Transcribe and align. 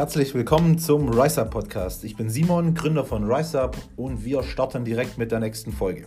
Herzlich 0.00 0.32
willkommen 0.32 0.78
zum 0.78 1.10
RiseUp 1.10 1.50
Podcast. 1.50 2.04
Ich 2.04 2.16
bin 2.16 2.30
Simon, 2.30 2.72
Gründer 2.72 3.04
von 3.04 3.30
RiseUp 3.30 3.76
und 3.96 4.24
wir 4.24 4.42
starten 4.42 4.82
direkt 4.82 5.18
mit 5.18 5.30
der 5.30 5.40
nächsten 5.40 5.72
Folge. 5.72 6.06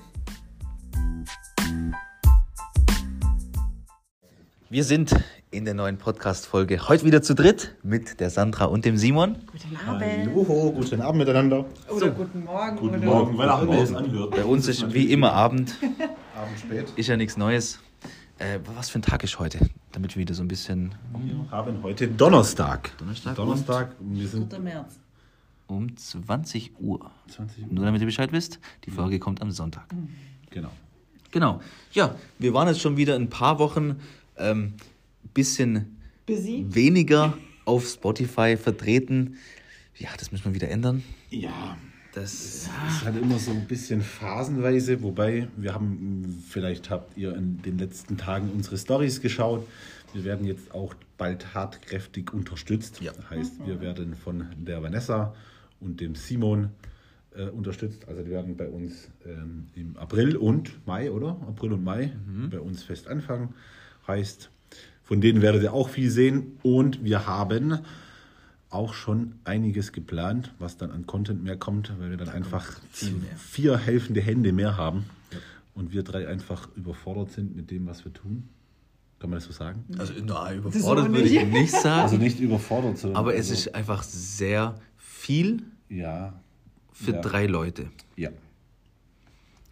Wir 4.71 4.83
sind 4.83 5.15
in 5.51 5.65
der 5.65 5.75
neuen 5.75 5.99
Podcast-Folge 5.99 6.89
heute 6.89 7.05
wieder 7.05 7.21
zu 7.21 7.35
dritt 7.35 7.75
mit 7.83 8.19
der 8.19 8.31
Sandra 8.31 8.65
und 8.65 8.83
dem 8.83 8.97
Simon. 8.97 9.35
Guten 9.51 9.77
Abend. 9.87 10.03
Hallo, 10.25 10.71
guten 10.71 10.99
Abend 10.99 11.19
miteinander. 11.19 11.65
Oder 11.87 12.09
guten 12.09 12.45
Morgen. 12.45 12.75
Guten 12.77 12.95
oder 12.95 13.05
Morgen, 13.05 13.37
weil 13.37 13.49
auch 13.49 13.61
immer 13.61 13.77
es 13.77 13.93
anhört. 13.93 14.31
Bei 14.31 14.43
uns 14.43 14.67
ist 14.67 14.91
wie 14.91 15.11
immer 15.11 15.33
Abend, 15.33 15.75
Abend 16.35 16.59
spät. 16.59 16.87
ist 16.95 17.09
ja 17.09 17.15
nichts 17.15 17.37
Neues. 17.37 17.77
Äh, 18.39 18.59
was 18.75 18.89
für 18.89 18.99
ein 18.99 19.03
Tag 19.03 19.23
ist 19.23 19.39
heute? 19.39 19.59
Damit 19.91 20.15
wir 20.15 20.21
wieder 20.21 20.33
so 20.33 20.43
ein 20.43 20.47
bisschen 20.47 20.95
Wir 21.23 21.51
haben 21.51 21.81
heute 21.83 22.07
Donnerstag. 22.07 22.97
Donnerstag 22.97 23.35
Donnerstag. 23.35 23.95
und 23.99 24.19
Wir 24.19 24.27
sind 24.27 24.51
3. 24.51 24.59
März. 24.59 24.99
um 25.67 25.95
20 25.95 26.71
Uhr. 26.79 27.11
20 27.27 27.63
Uhr. 27.63 27.69
Nur 27.71 27.85
damit 27.85 28.01
ihr 28.01 28.07
Bescheid 28.07 28.31
wisst, 28.31 28.59
die 28.85 28.91
Folge 28.91 29.19
kommt 29.19 29.41
am 29.41 29.51
Sonntag. 29.51 29.85
Genau. 30.49 30.71
Genau. 31.31 31.61
Ja, 31.93 32.15
wir 32.39 32.53
waren 32.53 32.67
jetzt 32.67 32.81
schon 32.81 32.97
wieder 32.97 33.15
ein 33.15 33.29
paar 33.29 33.59
Wochen 33.59 33.99
ähm, 34.37 34.73
bisschen 35.33 35.97
Busy? 36.25 36.65
weniger 36.69 37.37
auf 37.65 37.87
Spotify 37.87 38.57
vertreten. 38.57 39.37
Ja, 39.97 40.09
das 40.17 40.31
müssen 40.31 40.45
wir 40.45 40.53
wieder 40.55 40.69
ändern. 40.69 41.03
Ja, 41.29 41.77
Das, 42.13 42.31
es 42.31 42.67
ist 42.67 43.05
halt 43.05 43.17
immer 43.19 43.39
so 43.39 43.49
ein 43.49 43.65
bisschen 43.65 44.01
phasenweise, 44.01 45.01
wobei 45.01 45.47
wir 45.57 45.73
haben, 45.73 46.43
vielleicht 46.47 46.91
habt 46.91 47.17
ihr 47.17 47.35
in 47.35 47.61
den 47.63 47.79
letzten 47.79 48.17
Tagen 48.17 48.51
unsere 48.53 48.77
Stories 48.77 49.19
geschaut. 49.19 49.67
Wir 50.13 50.23
werden 50.23 50.45
jetzt 50.45 50.75
auch 50.75 50.93
bald 51.17 51.41
tatkräftig 51.41 52.31
unterstützt. 52.31 53.01
Ja. 53.01 53.13
Heißt, 53.31 53.65
wir 53.65 53.81
werden 53.81 54.15
von 54.15 54.45
der 54.57 54.83
Vanessa 54.83 55.33
und 55.79 56.01
dem 56.01 56.13
Simon 56.13 56.69
äh, 57.35 57.45
unterstützt. 57.45 58.07
Also 58.07 58.21
die 58.21 58.29
werden 58.29 58.55
bei 58.57 58.67
uns 58.67 59.09
ähm, 59.25 59.67
im 59.73 59.97
April 59.97 60.37
und 60.37 60.85
Mai, 60.85 61.09
oder? 61.09 61.29
April 61.47 61.73
und 61.73 61.83
Mai 61.83 62.11
bei 62.51 62.59
uns 62.59 62.83
fest 62.83 63.07
anfangen. 63.07 63.55
Heißt, 64.07 64.51
von 65.03 65.19
denen 65.19 65.41
werdet 65.41 65.63
ihr 65.63 65.73
auch 65.73 65.89
viel 65.89 66.11
sehen. 66.11 66.59
Und 66.61 67.03
wir 67.03 67.25
haben 67.25 67.79
auch 68.73 68.93
schon 68.93 69.35
einiges 69.43 69.91
geplant, 69.91 70.53
was 70.59 70.77
dann 70.77 70.91
an 70.91 71.05
Content 71.05 71.43
mehr 71.43 71.57
kommt, 71.57 71.91
weil 71.99 72.09
wir 72.09 72.17
dann 72.17 72.29
einfach 72.29 72.65
viel 72.91 73.11
mehr. 73.13 73.35
vier 73.37 73.77
helfende 73.77 74.21
Hände 74.21 74.51
mehr 74.53 74.77
haben 74.77 75.05
und 75.75 75.91
wir 75.93 76.03
drei 76.03 76.27
einfach 76.27 76.67
überfordert 76.75 77.31
sind 77.31 77.55
mit 77.55 77.71
dem, 77.71 77.85
was 77.87 78.03
wir 78.05 78.13
tun. 78.13 78.49
Kann 79.19 79.29
man 79.29 79.37
das 79.37 79.45
so 79.45 79.53
sagen? 79.53 79.85
also 79.97 80.13
na, 80.25 80.53
überfordert 80.53 81.09
würde 81.09 81.21
ich 81.27 81.33
nicht. 81.41 81.51
nicht 81.53 81.71
sagen. 81.81 82.01
Also 82.01 82.17
nicht 82.17 82.39
überfordert, 82.39 82.97
sondern 82.97 83.17
Aber 83.17 83.33
es 83.33 83.49
also, 83.49 83.53
ist 83.53 83.75
einfach 83.75 84.03
sehr 84.03 84.75
viel 84.97 85.63
ja, 85.89 86.33
für 86.91 87.13
Ja. 87.13 87.21
drei 87.21 87.45
Leute. 87.45 87.89
ja, 88.17 88.29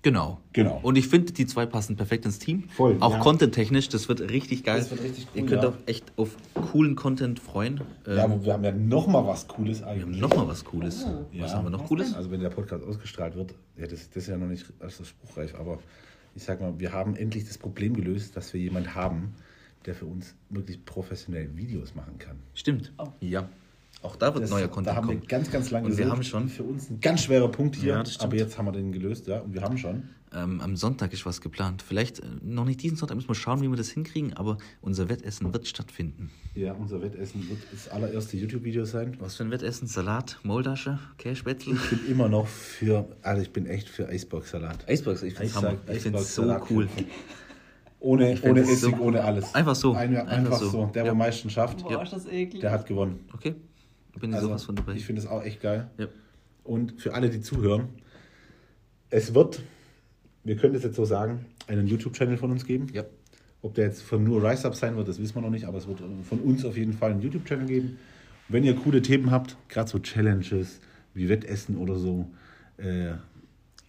Genau. 0.03 0.39
Genau. 0.53 0.79
Und 0.81 0.97
ich 0.97 1.07
finde, 1.07 1.31
die 1.31 1.45
zwei 1.45 1.65
passen 1.65 1.95
perfekt 1.95 2.25
ins 2.25 2.39
Team. 2.39 2.63
Voll, 2.69 2.97
Auch 2.99 3.13
ja. 3.13 3.19
content-technisch, 3.19 3.89
das 3.89 4.09
wird 4.09 4.21
richtig 4.21 4.63
geil. 4.63 4.79
Das 4.79 4.89
wird 4.89 5.03
richtig 5.03 5.27
cool, 5.33 5.41
Ihr 5.41 5.45
könnt 5.47 5.63
ja. 5.63 5.69
auch 5.69 5.75
echt 5.85 6.11
auf 6.17 6.35
coolen 6.71 6.95
Content 6.95 7.39
freuen. 7.39 7.81
Ähm, 8.07 8.17
ja, 8.17 8.23
aber 8.23 8.43
wir 8.43 8.53
haben 8.53 8.63
ja 8.63 8.71
noch 8.71 9.07
mal 9.07 9.25
was 9.27 9.47
Cooles 9.47 9.81
wir 9.81 9.87
eigentlich. 9.87 10.03
haben 10.21 10.29
noch 10.29 10.35
mal 10.35 10.47
was 10.47 10.65
Cooles. 10.65 11.05
Oh. 11.07 11.25
Was 11.39 11.51
Ja. 11.51 11.57
haben 11.57 11.65
wir 11.65 11.69
noch 11.69 11.81
Was 11.81 11.87
Cooles? 11.87 12.13
Also 12.15 12.31
wenn 12.31 12.39
der 12.41 12.49
Podcast 12.49 12.83
ausgestrahlt 12.83 13.35
wird, 13.35 13.53
ja, 13.77 13.85
das, 13.85 14.09
das 14.09 14.23
ist 14.23 14.29
ja 14.29 14.37
noch 14.37 14.47
nicht 14.47 14.65
also 14.79 15.03
spruchreif, 15.03 15.53
aber 15.55 15.77
ich 16.35 16.43
sag 16.43 16.61
mal, 16.61 16.73
wir 16.79 16.93
haben 16.93 17.15
endlich 17.15 17.45
das 17.45 17.57
Problem 17.57 17.93
gelöst, 17.93 18.35
dass 18.35 18.53
wir 18.53 18.61
jemanden 18.61 18.95
haben, 18.95 19.35
der 19.85 19.93
für 19.95 20.05
uns 20.05 20.35
wirklich 20.49 20.83
professionell 20.85 21.49
Videos 21.55 21.93
machen 21.95 22.17
kann. 22.17 22.37
Stimmt. 22.53 22.91
Ja. 23.19 23.49
Auch 24.03 24.15
da 24.15 24.33
wird 24.33 24.43
Das- 24.45 24.49
neuer 24.49 24.61
Da 24.63 24.67
Content 24.67 24.95
haben 24.97 25.07
wir 25.09 25.15
kommen. 25.15 25.27
ganz, 25.27 25.51
ganz 25.51 25.69
lange 25.69 25.87
Und 25.87 25.97
wir 25.97 26.09
haben 26.09 26.23
schon- 26.23 26.49
Für 26.49 26.63
uns 26.63 26.89
ein 26.89 26.99
ganz 27.01 27.21
schwerer 27.23 27.49
Punkt 27.49 27.75
hier, 27.75 27.93
Ja, 27.93 28.03
aber 28.19 28.35
jetzt 28.35 28.57
haben 28.57 28.65
wir 28.65 28.71
den 28.71 28.91
gelöst, 28.91 29.27
ja, 29.27 29.39
und 29.39 29.53
wir 29.53 29.61
haben 29.61 29.77
schon. 29.77 30.03
Ähm, 30.33 30.61
am 30.61 30.77
Sonntag 30.77 31.11
ist 31.11 31.25
was 31.25 31.41
geplant. 31.41 31.81
Vielleicht 31.81 32.19
äh, 32.19 32.23
noch 32.41 32.63
nicht 32.65 32.81
diesen 32.81 32.95
Sonntag, 32.97 33.15
müssen 33.15 33.27
wir 33.27 33.35
schauen, 33.35 33.61
wie 33.61 33.67
wir 33.69 33.75
das 33.75 33.89
hinkriegen, 33.89 34.33
aber 34.33 34.57
unser 34.81 35.09
Wettessen 35.09 35.53
wird 35.53 35.67
stattfinden. 35.67 36.31
Ja, 36.55 36.71
unser 36.73 37.01
Wettessen 37.01 37.47
wird 37.49 37.59
das 37.71 37.89
allererste 37.89 38.37
YouTube-Video 38.37 38.85
sein. 38.85 39.17
Was 39.19 39.35
für 39.35 39.43
ein 39.43 39.51
Wettessen? 39.51 39.87
Salat, 39.87 40.39
Moldasche, 40.43 40.99
Käsespätzle? 41.17 41.73
Ich 41.75 41.89
bin 41.89 41.99
immer 42.09 42.29
noch 42.29 42.47
für, 42.47 43.05
also 43.21 43.41
ich 43.41 43.51
bin 43.51 43.65
echt 43.67 43.89
für 43.89 44.07
Eisbergsalat. 44.07 44.87
Eisbergs, 44.87 45.21
ich. 45.21 45.37
Ich 45.39 45.51
find's 46.01 46.33
so 46.33 46.43
cool. 46.69 46.87
Ohne, 47.99 48.35
ohne 48.41 48.61
es 48.61 48.69
Essig, 48.69 48.95
so- 48.97 49.03
ohne 49.03 49.23
alles. 49.23 49.53
Einfach 49.53 49.75
so. 49.75 49.93
Ein, 49.93 50.15
Einfach 50.15 50.31
einfach, 50.31 50.59
so. 50.59 50.69
so. 50.69 50.85
Der, 50.85 50.91
der 50.93 51.05
Ja. 51.05 51.11
am 51.11 51.17
meisten 51.19 51.49
schafft, 51.51 51.83
Boah, 51.83 52.01
ist 52.01 52.13
das 52.13 52.25
eklig. 52.25 52.61
der 52.61 52.71
hat 52.71 52.87
gewonnen. 52.87 53.19
Okay. 53.33 53.53
Bin 54.19 54.29
ich 54.31 54.35
Also, 54.35 54.47
sowas 54.49 54.63
von 54.63 54.75
dabei. 54.75 54.93
ich 54.95 55.05
finde 55.05 55.21
es 55.21 55.27
auch 55.27 55.43
echt 55.43 55.61
geil. 55.61 55.89
ja. 55.97 56.07
Und 56.63 57.01
für 57.01 57.13
alle, 57.15 57.29
die 57.29 57.41
zuhören, 57.41 57.89
es 59.09 59.33
wird, 59.33 59.61
wir 60.43 60.55
können 60.55 60.73
das 60.73 60.83
jetzt 60.83 60.95
so 60.95 61.05
sagen, 61.05 61.45
einen 61.67 61.87
YouTube-Channel 61.87 62.37
von 62.37 62.51
uns 62.51 62.65
geben. 62.65 62.87
ja. 62.93 63.03
Ob 63.63 63.75
der 63.75 63.85
jetzt 63.85 64.01
von 64.01 64.23
nur 64.23 64.43
RiseUp 64.43 64.73
sein 64.73 64.95
wird, 64.97 65.07
das 65.07 65.19
wissen 65.19 65.35
wir 65.35 65.41
noch 65.41 65.51
nicht, 65.51 65.65
aber 65.65 65.77
es 65.77 65.87
wird 65.87 65.99
von 66.27 66.39
uns 66.39 66.65
auf 66.65 66.75
jeden 66.77 66.93
Fall 66.93 67.11
einen 67.11 67.21
YouTube-Channel 67.21 67.67
geben. 67.67 67.99
Wenn 68.49 68.63
ihr 68.63 68.75
coole 68.75 69.03
Themen 69.03 69.29
habt, 69.29 69.55
gerade 69.69 69.87
so 69.87 69.99
Challenges 69.99 70.79
wie 71.13 71.29
Wettessen 71.29 71.77
oder 71.77 71.95
so, 71.95 72.27
äh, 72.77 73.11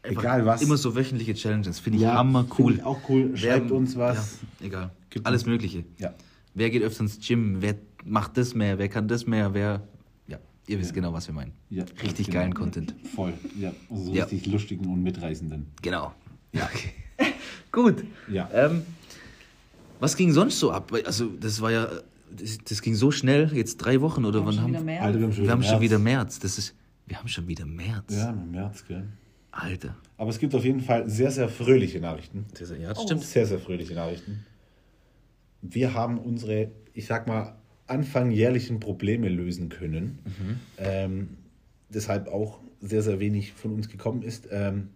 egal 0.03 0.44
was. 0.44 0.60
Immer 0.60 0.77
so 0.77 0.94
wöchentliche 0.94 1.33
Challenges. 1.33 1.78
Finde 1.81 1.97
ich 1.99 2.03
Ja, 2.04 2.15
hammer 2.16 2.44
cool. 2.59 2.75
ich 2.75 2.83
auch 2.84 3.00
cool. 3.09 3.34
Schreibt 3.34 3.71
uns 3.71 3.97
was. 3.97 4.41
Ja, 4.60 4.66
egal. 4.66 4.91
Gibt 5.09 5.25
Alles 5.27 5.47
Mögliche. 5.47 5.84
Ja. 5.99 6.12
Wer 6.53 6.69
geht 6.69 6.83
öfter 6.83 7.00
ins 7.04 7.19
Gym? 7.27 7.62
Wer 7.62 7.77
macht 8.04 8.37
das 8.37 8.54
mehr? 8.54 8.78
Wer 8.78 8.89
kann 8.91 9.09
das 9.09 9.27
mehr? 9.27 9.54
Wer. 9.54 9.89
Ja, 10.66 10.74
ihr 10.74 10.80
wisst 10.80 10.94
genau, 10.94 11.12
was 11.12 11.26
wir 11.26 11.34
meinen. 11.34 11.52
Ja, 11.70 11.84
Richtig 12.02 12.26
genau. 12.26 12.38
geilen 12.40 12.54
Content. 12.54 12.94
Voll, 13.14 13.32
ja. 13.58 13.72
Also 13.90 14.04
so 14.04 14.12
Ja. 14.14 14.24
richtig 14.24 14.46
lustigen 14.52 14.86
und 14.86 15.02
mitreißenden. 15.02 15.66
Genau. 15.82 16.12
Ja. 16.52 16.68
Gut. 17.72 18.04
Ja. 18.30 18.48
Ähm, 18.52 18.82
was 20.00 20.16
ging 20.16 20.32
sonst 20.32 20.58
so 20.58 20.70
ab? 20.72 20.92
Also, 21.04 21.26
das 21.40 21.60
war 21.60 21.70
ja. 21.70 21.88
Das, 22.34 22.58
das 22.66 22.80
ging 22.80 22.94
so 22.94 23.10
schnell, 23.10 23.50
jetzt 23.54 23.76
drei 23.78 24.00
Wochen 24.00 24.24
oder 24.24 24.38
Haben 24.40 24.46
wann 24.46 24.54
schon 24.54 24.62
haben 24.64 24.70
wieder 24.72 24.82
mehr? 24.82 25.02
Alter, 25.02 25.18
wir 25.18 25.24
haben 25.26 25.32
schon, 25.34 25.44
wir 25.44 25.50
haben 25.50 25.62
schon 25.62 25.70
März. 25.72 25.82
wieder 25.82 25.98
März. 25.98 26.38
Das 26.38 26.58
ist. 26.58 26.74
Wir 27.06 27.18
haben 27.18 27.28
schon 27.28 27.46
wieder 27.46 27.66
März. 27.66 28.14
Ja, 28.14 28.32
März, 28.32 28.84
gell. 28.86 29.04
Alter. 29.50 29.96
Aber 30.16 30.30
es 30.30 30.38
gibt 30.38 30.54
auf 30.54 30.64
jeden 30.64 30.80
Fall 30.80 31.08
sehr, 31.10 31.30
sehr 31.30 31.48
fröhliche 31.48 32.00
Nachrichten. 32.00 32.46
Das 32.52 32.70
ist, 32.70 32.80
ja, 32.80 32.88
das 32.88 32.98
Oh. 32.98 33.02
stimmt. 33.06 33.22
Sehr, 33.24 33.46
sehr 33.46 33.58
fröhliche 33.58 33.94
Nachrichten. 33.94 34.46
Wir 35.60 35.92
haben 35.94 36.18
unsere, 36.18 36.70
ich 36.94 37.04
sag 37.06 37.26
mal, 37.26 37.54
anfangjährlichen 37.87 38.81
Probleme 38.81 39.28
lösen 39.28 39.69
können. 39.69 40.19
Ähm, 40.78 41.28
deshalb 41.88 42.28
auch 42.28 42.60
sehr, 42.81 43.03
sehr 43.03 43.20
wenig 43.20 43.53
von 43.53 43.72
uns 43.72 43.88
gekommen 43.88 44.22
ist. 44.22 44.48
Ähm, 44.50 44.88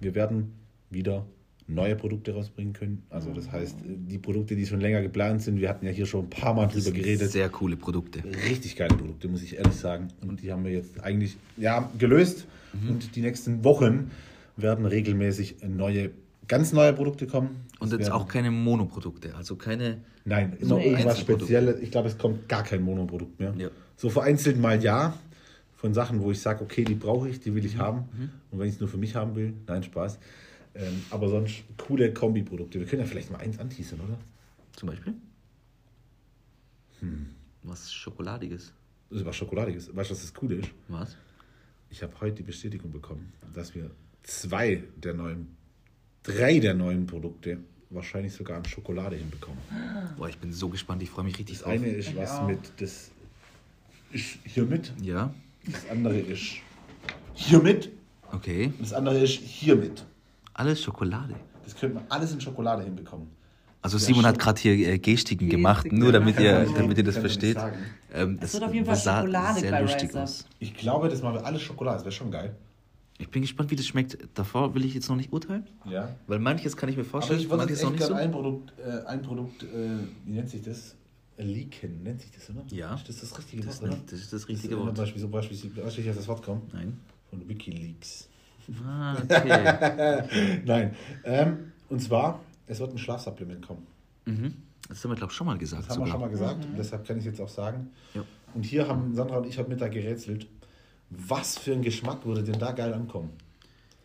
wir 0.00 0.14
werden 0.14 0.52
wieder 0.90 1.26
neue 1.66 1.94
Produkte 1.96 2.34
rausbringen 2.34 2.72
können. 2.72 3.02
Also 3.10 3.32
das 3.32 3.50
heißt, 3.50 3.76
die 3.84 4.18
Produkte, 4.18 4.56
die 4.56 4.66
schon 4.66 4.80
länger 4.80 5.02
geplant 5.02 5.42
sind, 5.42 5.60
wir 5.60 5.68
hatten 5.68 5.86
ja 5.86 5.92
hier 5.92 6.06
schon 6.06 6.24
ein 6.26 6.30
paar 6.30 6.52
Mal 6.52 6.66
drüber 6.66 6.90
geredet. 6.90 7.30
Sehr 7.30 7.48
coole 7.48 7.76
Produkte. 7.76 8.22
Richtig 8.48 8.76
geile 8.76 8.96
Produkte, 8.96 9.28
muss 9.28 9.42
ich 9.42 9.56
ehrlich 9.56 9.74
sagen. 9.74 10.08
Und 10.20 10.42
die 10.42 10.52
haben 10.52 10.64
wir 10.64 10.72
jetzt 10.72 11.00
eigentlich 11.00 11.36
ja, 11.56 11.90
gelöst. 11.98 12.46
Und 12.88 13.16
die 13.16 13.20
nächsten 13.20 13.64
Wochen 13.64 14.10
werden 14.56 14.86
regelmäßig 14.86 15.56
neue, 15.66 16.10
ganz 16.50 16.72
neue 16.72 16.92
Produkte 16.92 17.26
kommen. 17.26 17.64
Und 17.78 17.92
jetzt 17.92 18.10
auch 18.10 18.26
keine 18.26 18.50
Monoprodukte. 18.50 19.34
Also 19.36 19.56
keine. 19.56 20.02
Nein, 20.24 20.56
immer 20.60 20.78
irgendwas 20.78 21.12
Einzelprodukte. 21.12 21.44
Spezielles. 21.46 21.80
Ich 21.80 21.90
glaube, 21.90 22.08
es 22.08 22.18
kommt 22.18 22.48
gar 22.48 22.64
kein 22.64 22.82
Monoprodukt 22.82 23.38
mehr. 23.38 23.54
Ja. 23.56 23.70
So 23.96 24.10
vereinzelt 24.10 24.58
mal 24.58 24.82
ja, 24.82 25.14
von 25.76 25.94
Sachen, 25.94 26.20
wo 26.20 26.30
ich 26.30 26.40
sage, 26.40 26.62
okay, 26.62 26.84
die 26.84 26.94
brauche 26.94 27.28
ich, 27.28 27.40
die 27.40 27.54
will 27.54 27.64
ich 27.64 27.78
haben. 27.78 28.08
Und 28.50 28.58
wenn 28.58 28.68
ich 28.68 28.74
es 28.74 28.80
nur 28.80 28.88
für 28.88 28.98
mich 28.98 29.14
haben 29.14 29.34
will, 29.36 29.54
nein, 29.66 29.82
Spaß. 29.82 30.18
Ähm, 30.74 31.02
aber 31.10 31.28
sonst 31.28 31.62
coole 31.78 32.12
Kombiprodukte. 32.12 32.78
Wir 32.80 32.86
können 32.86 33.02
ja 33.02 33.08
vielleicht 33.08 33.30
mal 33.30 33.38
eins 33.38 33.58
anteasern, 33.58 34.00
oder? 34.00 34.18
Zum 34.72 34.88
Beispiel? 34.88 35.14
Was 37.62 37.92
Schokoladiges. 37.92 38.72
Das 39.08 39.20
ist 39.20 39.24
was 39.24 39.36
Schokoladiges. 39.36 39.94
Weißt 39.94 40.10
du, 40.10 40.14
was 40.14 40.20
das 40.22 40.34
Coole 40.34 40.56
ist? 40.56 40.70
Was? 40.88 41.16
Ich 41.88 42.02
habe 42.02 42.12
heute 42.20 42.36
die 42.36 42.42
Bestätigung 42.42 42.90
bekommen, 42.92 43.32
dass 43.54 43.74
wir 43.74 43.90
zwei 44.22 44.84
der 44.96 45.14
neuen, 45.14 45.56
drei 46.22 46.58
der 46.58 46.74
neuen 46.74 47.06
Produkte 47.06 47.58
wahrscheinlich 47.90 48.32
sogar 48.32 48.58
an 48.58 48.64
Schokolade 48.64 49.16
hinbekommen. 49.16 49.58
Boah, 50.16 50.28
ich 50.28 50.38
bin 50.38 50.52
so 50.52 50.68
gespannt. 50.68 51.02
Ich 51.02 51.10
freue 51.10 51.24
mich 51.24 51.38
richtig 51.38 51.56
Das 51.56 51.64
drauf. 51.64 51.72
eine 51.72 51.88
ist 51.88 52.16
was 52.16 52.42
mit, 52.46 52.58
das 52.78 53.10
ist 54.12 54.38
hiermit. 54.44 54.92
Ja, 55.02 55.32
Das 55.66 55.88
andere 55.90 56.18
ist 56.18 56.56
hiermit. 57.34 57.90
okay. 58.32 58.72
Das 58.78 58.92
andere 58.92 59.18
ist 59.20 59.32
hiermit. 59.40 60.04
Alles 60.54 60.82
Schokolade. 60.82 61.34
Das 61.64 61.74
könnte 61.76 61.96
man 61.96 62.04
alles 62.08 62.32
in 62.32 62.40
Schokolade 62.40 62.82
hinbekommen. 62.84 63.28
Also 63.82 63.96
Ja, 63.96 64.04
Simon 64.04 64.26
hat 64.26 64.38
gerade 64.38 64.60
hier 64.60 64.72
äh, 64.88 64.98
Gestiken 64.98 65.48
gemacht, 65.48 65.84
Gestiken, 65.84 65.98
nur 66.00 66.08
ja. 66.12 66.18
damit 66.18 66.38
ihr, 66.38 66.60
nicht- 66.60 66.76
damit 66.78 66.98
ihr 66.98 67.04
das 67.04 67.16
versteht. 67.16 67.56
Ähm, 68.12 68.38
Es 68.40 68.52
wird 68.52 68.64
auf 68.64 68.74
jeden 68.74 68.84
Fall 68.84 68.96
Schokolade 68.96 69.60
sehr 69.60 69.70
bei 69.70 69.80
lustig 69.80 70.14
aus. 70.14 70.44
Ich 70.58 70.74
glaube, 70.76 71.08
das 71.08 71.22
machen 71.22 71.36
wir 71.36 71.46
alles 71.46 71.62
Schokolade. 71.62 71.96
Das 71.96 72.04
wäre 72.04 72.12
schon 72.12 72.30
geil. 72.30 72.54
Ich 73.20 73.28
bin 73.30 73.42
gespannt, 73.42 73.70
wie 73.70 73.76
das 73.76 73.86
schmeckt. 73.86 74.16
Davor 74.34 74.74
will 74.74 74.84
ich 74.84 74.94
jetzt 74.94 75.08
noch 75.08 75.16
nicht 75.16 75.32
urteilen, 75.32 75.66
Ja. 75.84 76.16
weil 76.26 76.38
manches 76.38 76.76
kann 76.76 76.88
ich 76.88 76.96
mir 76.96 77.02
Aber 77.02 77.10
vorstellen, 77.10 77.40
ich 77.40 77.46
würde 77.50 77.58
manches 77.58 77.80
jetzt 77.80 77.84
noch 77.84 77.92
echt 77.92 78.00
nicht 78.00 78.08
gerne 78.08 78.22
so. 78.22 78.26
ein 78.26 78.32
Produkt, 78.32 78.72
äh, 78.80 79.06
ein 79.06 79.22
Produkt, 79.22 79.62
äh, 79.62 79.66
wie 80.24 80.32
nennt 80.32 80.48
sich 80.50 80.62
das? 80.62 80.96
Leaken, 81.36 82.02
nennt 82.02 82.20
sich 82.20 82.30
das, 82.32 82.50
oder? 82.50 82.62
Ja. 82.70 82.94
Ist 82.94 83.08
das 83.08 83.20
das 83.20 83.38
richtige 83.38 83.62
Das, 83.62 83.80
Wort, 83.80 83.90
ist, 83.90 83.96
oder? 83.96 84.02
das 84.10 84.20
ist 84.20 84.32
das 84.32 84.48
richtige 84.48 84.74
das 84.76 84.84
Wort. 84.84 84.94
Beispiel, 84.96 85.20
so 85.22 85.28
Beispiel, 85.28 85.56
weißt 85.56 85.96
du, 85.96 85.98
wie 85.98 86.02
ich 86.04 86.10
auf 86.10 86.16
das 86.16 86.28
Wort 86.28 86.42
komme? 86.42 86.60
Nein. 86.72 86.98
Von 87.30 87.48
Wikileaks. 87.48 88.28
Ah, 88.86 89.16
okay. 89.22 90.62
Nein. 90.66 90.94
Ähm, 91.24 91.72
und 91.88 92.00
zwar, 92.02 92.40
es 92.66 92.78
wird 92.80 92.92
ein 92.92 92.98
Schlafsupplement 92.98 93.66
kommen. 93.66 93.86
mhm. 94.26 94.54
Das 94.88 95.04
haben 95.04 95.12
wir, 95.12 95.16
glaube 95.16 95.30
ich, 95.30 95.36
schon 95.36 95.46
mal 95.46 95.56
gesagt. 95.56 95.84
Das 95.84 95.90
haben 95.96 96.00
wir 96.02 96.06
sogar. 96.06 96.12
schon 96.12 96.20
mal 96.20 96.30
gesagt 96.30 96.64
und 96.64 96.76
deshalb 96.76 97.06
kann 97.06 97.16
ich 97.18 97.24
jetzt 97.24 97.40
auch 97.40 97.48
sagen. 97.48 97.90
Ja. 98.12 98.24
Und 98.54 98.64
hier 98.64 98.88
haben 98.88 99.14
Sandra 99.14 99.36
und 99.38 99.46
ich 99.46 99.56
heute 99.56 99.68
Mittag 99.70 99.92
gerätselt, 99.92 100.48
was 101.10 101.58
für 101.58 101.72
ein 101.72 101.82
Geschmack 101.82 102.24
würde 102.24 102.42
denn 102.42 102.58
da 102.58 102.72
geil 102.72 102.92
ankommen? 102.94 103.30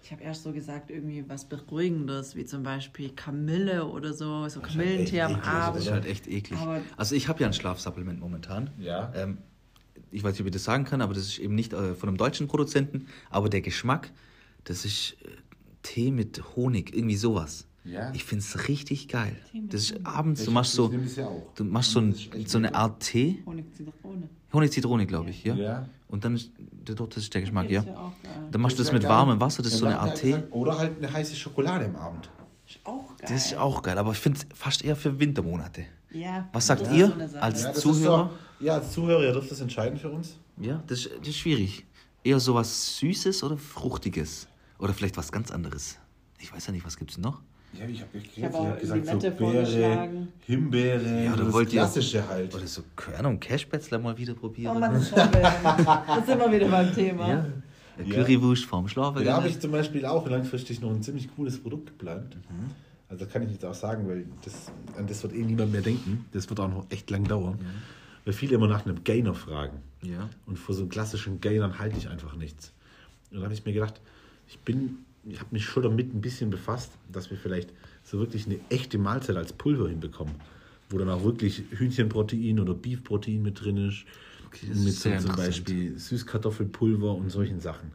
Ich 0.04 0.12
habe 0.12 0.22
erst 0.24 0.44
so 0.44 0.52
gesagt, 0.52 0.92
irgendwie 0.92 1.24
was 1.28 1.46
Beruhigendes, 1.46 2.36
wie 2.36 2.46
zum 2.46 2.62
Beispiel 2.62 3.10
Kamille 3.16 3.86
oder 3.86 4.14
so, 4.14 4.48
so 4.50 4.60
Kamillentee 4.60 5.22
am 5.22 5.32
eklig, 5.32 5.44
Das 5.46 5.54
Abend. 5.54 5.82
ist 5.82 5.92
halt 5.92 6.06
echt 6.06 6.28
eklig. 6.28 6.60
Aber- 6.60 6.82
also 6.98 7.16
ich 7.16 7.28
habe 7.28 7.40
ja 7.42 7.48
ein 7.48 7.54
Schlafsupplement 7.54 8.20
momentan. 8.20 8.70
Ja. 8.80 9.12
Ähm, 9.16 9.40
ich 10.12 10.24
weiß 10.24 10.34
nicht, 10.34 10.42
ob 10.42 10.48
ich 10.48 10.54
das 10.54 10.64
sagen 10.64 10.84
kann, 10.86 11.02
aber 11.02 11.14
das 11.16 11.24
ist 11.24 11.40
eben 11.40 11.56
nicht 11.56 11.74
äh, 11.74 11.96
von 11.96 12.10
einem 12.10 12.18
deutschen 12.18 12.48
Produzenten. 12.48 13.08
Aber 13.32 13.50
der 13.50 13.62
Geschmack, 13.62 14.12
das 14.66 14.86
ist 14.86 15.16
äh, 15.24 15.30
Tee 15.82 16.12
mit 16.12 16.56
Honig, 16.56 16.96
irgendwie 16.96 17.16
sowas. 17.16 17.66
Ja. 17.86 18.12
Ich 18.14 18.24
finde 18.24 18.44
es 18.44 18.68
richtig 18.68 19.08
geil. 19.08 19.36
Das 19.54 19.84
ist 19.92 20.06
abends, 20.06 20.44
du 20.44 20.52
machst 20.52 20.74
so, 20.74 20.92
du 21.56 21.64
machst 21.64 21.92
so, 21.92 22.00
ein, 22.02 22.16
so 22.48 22.58
eine. 22.58 22.74
Art 22.74 23.00
Tee, 23.02 23.44
Honig 23.46 23.66
Zitrone. 23.76 24.28
Honig 24.52 24.72
Zitrone, 24.72 25.06
glaube 25.06 25.30
ich, 25.30 25.44
ja. 25.44 25.54
Ja. 25.56 25.90
Und 26.08 26.26
dann 26.26 26.36
ist, 26.36 26.52
dort 26.84 27.16
das 27.16 27.24
ist 27.24 27.34
der 27.34 27.42
Geschmack, 27.42 27.70
ja. 27.70 27.82
ist 27.82 27.88
ja 27.88 27.98
auch 27.98 28.12
geil. 28.24 28.48
Dann 28.52 28.62
machst 28.62 28.80
du 28.80 28.84
das 28.84 28.92
mit 28.92 29.04
warmem 29.04 29.40
Wasser, 29.40 29.62
das 29.62 29.74
ist 29.74 29.80
so 29.80 29.86
eine 29.86 30.00
Art 30.00 30.18
Tee. 30.20 30.36
Oder 30.52 30.78
halt 30.78 30.98
eine 30.98 31.12
heiße 31.14 31.36
Schokolade 31.36 31.86
am 31.86 31.96
Abend. 31.96 32.30
Ist 32.68 32.80
auch 32.84 33.08
geil. 33.18 33.28
Das 33.30 33.32
ist 33.46 33.56
auch 33.58 33.82
geil, 33.84 33.98
aber 33.98 34.12
ich 34.14 34.18
finde 34.18 34.40
es 34.40 34.58
fast 34.58 34.84
eher 34.84 34.96
für 34.96 35.20
Wintermonate. 35.20 35.86
Ja. 36.12 36.50
Was 36.54 36.68
sagt 36.68 36.92
ihr 36.92 37.08
so 37.30 37.38
als- 37.38 37.64
Ja, 37.64 37.74
Zuhörer? 37.74 38.32
So, 38.60 38.66
ja, 38.66 38.74
als 38.76 38.92
Zuhörer, 38.94 39.24
ihr 39.24 39.34
dürft 39.34 39.52
das 39.52 39.62
entscheiden 39.62 40.00
für 40.00 40.10
uns. 40.10 40.38
Ja, 40.60 40.82
das, 40.88 41.00
ist- 41.02 41.12
das 41.20 41.28
ist 41.28 41.38
schwierig. 41.38 41.86
Eher 42.24 42.40
sowas 42.40 42.98
Süßes 42.98 43.44
oder 43.44 43.58
Fruchtiges? 43.58 44.48
Oder 44.80 44.94
vielleicht 44.94 45.18
was 45.18 45.32
ganz 45.32 45.52
anderes. 45.52 45.98
Ich 46.40 46.52
weiß 46.52 46.66
ja 46.68 46.74
nicht, 46.74 46.86
was 46.86 46.98
gibt 46.98 47.12
es 47.12 47.18
noch? 47.20 47.42
Ja, 47.80 47.88
ich 47.88 48.02
habe 48.02 48.20
hab 48.44 48.54
auch 48.56 48.82
Limette 48.82 49.32
vorgeschlagen. 49.32 50.28
Himbeere, 50.46 51.24
Ja, 51.26 51.36
da 51.36 51.44
das 51.44 51.54
wollt 51.54 51.68
ihr- 51.74 51.80
klassische 51.82 52.28
halt. 52.28 52.54
Oder 52.56 52.68
so, 52.68 52.82
keine 52.96 53.20
Ahnung, 53.20 53.40
Cashbätzler 53.40 54.00
mal 54.00 54.18
wieder 54.18 54.34
probieren. 54.34 54.76
Oh 54.78 54.80
Mann, 54.80 54.94
das 54.94 55.12
wir 55.16 55.18
ja. 55.42 56.04
Das 56.08 56.26
sind 56.26 56.40
wir 56.40 56.52
wieder 56.52 56.68
beim 56.70 56.94
Thema. 56.94 57.28
ja. 57.30 57.46
Ja. 58.06 58.14
Currywurst 58.16 58.66
vorm 58.66 58.90
Schlafen. 58.90 59.24
Da 59.24 59.38
habe 59.38 59.48
ich 59.48 59.58
zum 59.60 59.72
Beispiel 59.72 60.06
auch 60.06 60.28
langfristig 60.30 60.82
noch 60.82 60.90
ein 60.90 61.02
ziemlich 61.02 61.34
cooles 61.34 61.58
Produkt 61.62 61.88
geplant. 61.88 62.36
Also 63.08 63.26
kann 63.26 63.44
ich 63.44 63.52
jetzt 63.52 63.64
auch 63.64 63.74
sagen, 63.74 64.06
weil 64.10 64.26
das, 64.44 64.54
an 64.98 65.08
das 65.08 65.24
wird 65.24 65.34
eh 65.34 65.44
niemand 65.44 65.72
mehr 65.72 65.82
denken. 65.82 66.26
Das 66.34 66.50
wird 66.50 66.60
auch 66.60 66.68
noch 66.68 66.86
echt 66.90 67.10
lang 67.10 67.24
dauern. 67.24 67.58
Weil 68.26 68.34
viele 68.34 68.56
immer 68.56 68.68
nach 68.68 68.86
einem 68.86 69.04
Gainer 69.06 69.34
fragen. 69.34 69.78
Ja. 70.02 70.30
Und 70.46 70.60
vor 70.60 70.76
so 70.76 70.88
klassischen 70.88 71.40
Gainern 71.40 71.80
halte 71.80 71.98
ich 71.98 72.10
einfach 72.10 72.36
nichts. 72.36 72.74
Und 73.32 73.38
da 73.38 73.44
habe 73.46 73.54
ich 73.54 73.64
mir 73.64 73.72
gedacht, 73.72 74.02
ich 74.48 74.60
bin, 74.60 74.98
ich 75.28 75.40
habe 75.40 75.50
mich 75.52 75.66
schon 75.66 75.84
damit 75.84 76.14
ein 76.14 76.22
bisschen 76.22 76.50
befasst, 76.50 76.92
dass 77.12 77.30
wir 77.30 77.38
vielleicht 77.38 77.72
so 78.04 78.20
wirklich 78.20 78.46
eine 78.46 78.60
echte 78.70 78.98
Mahlzeit 78.98 79.36
als 79.36 79.54
Pulver 79.54 79.90
hinbekommen. 79.90 80.36
Wo 80.90 81.00
dann 81.00 81.10
auch 81.10 81.24
wirklich 81.24 81.64
Hühnchenprotein 81.72 82.60
oder 82.60 82.76
Beefprotein 82.76 83.42
mit 83.42 83.60
drin 83.64 83.78
ist. 83.78 84.06
Okay, 84.46 84.68
das 84.70 84.78
ist 84.78 84.86
mit 84.86 84.94
so 84.94 85.28
zum. 85.28 85.36
Beispiel 85.36 85.98
Süßkartoffelpulver 85.98 87.16
und 87.16 87.32
solchen 87.32 87.60
Sachen. 87.60 87.92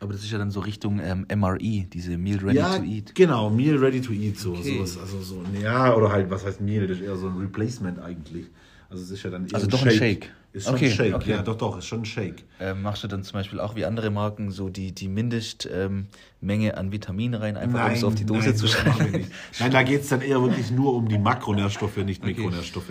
Aber 0.00 0.12
das 0.12 0.24
ist 0.24 0.32
ja 0.32 0.38
dann 0.38 0.50
so 0.50 0.58
Richtung 0.58 0.98
ähm, 0.98 1.24
MRE, 1.32 1.86
diese 1.86 2.18
Meal 2.18 2.38
Ready 2.38 2.56
ja, 2.56 2.76
to 2.76 2.82
Eat. 2.82 3.14
genau, 3.14 3.48
Meal 3.50 3.76
Ready 3.76 4.00
to 4.00 4.12
Eat, 4.12 4.36
so, 4.36 4.54
Okay. 4.54 4.74
sowas. 4.74 4.98
Also 4.98 5.20
so, 5.20 5.44
ja, 5.62 5.94
oder 5.94 6.10
halt, 6.10 6.28
was 6.28 6.44
heißt 6.44 6.60
Meal? 6.60 6.88
Das 6.88 6.98
ist 6.98 7.04
eher 7.04 7.14
so 7.16 7.28
ein 7.28 7.36
Replacement 7.36 8.00
eigentlich. 8.00 8.46
Also 8.90 9.04
es 9.04 9.10
ist 9.12 9.22
ja 9.22 9.30
dann 9.30 9.46
eher 9.46 9.54
Also 9.54 9.68
doch 9.68 9.86
ein 9.86 9.92
Shake. 9.92 10.32
Ist 10.52 10.66
schon 10.66 10.74
Okay, 10.74 10.86
ein 10.86 10.92
Shake, 10.92 11.14
okay. 11.14 11.30
ja, 11.30 11.42
doch, 11.42 11.56
doch, 11.56 11.78
ist 11.78 11.86
schon 11.86 12.00
ein 12.02 12.04
Shake. 12.04 12.44
Ähm, 12.60 12.82
machst 12.82 13.02
du 13.02 13.08
dann 13.08 13.22
zum 13.22 13.32
Beispiel 13.32 13.58
auch 13.58 13.74
wie 13.74 13.86
andere 13.86 14.10
Marken 14.10 14.50
so 14.50 14.68
die, 14.68 14.92
die 14.92 15.08
Mindestmenge 15.08 16.06
ähm, 16.42 16.74
an 16.74 16.92
Vitaminen 16.92 17.40
rein, 17.40 17.56
einfach 17.56 17.86
um 17.86 17.92
es 17.92 18.04
auf 18.04 18.14
die 18.14 18.26
Dose 18.26 18.48
nein, 18.48 18.56
zu 18.56 18.68
schreiben? 18.68 19.26
Nein, 19.58 19.70
da 19.70 19.82
geht 19.82 20.02
es 20.02 20.08
dann 20.08 20.20
eher 20.20 20.42
wirklich 20.42 20.70
nur 20.70 20.94
um 20.94 21.08
die 21.08 21.16
Makronährstoffe, 21.16 21.96
nicht 21.98 22.22
Mikronährstoffe. 22.22 22.90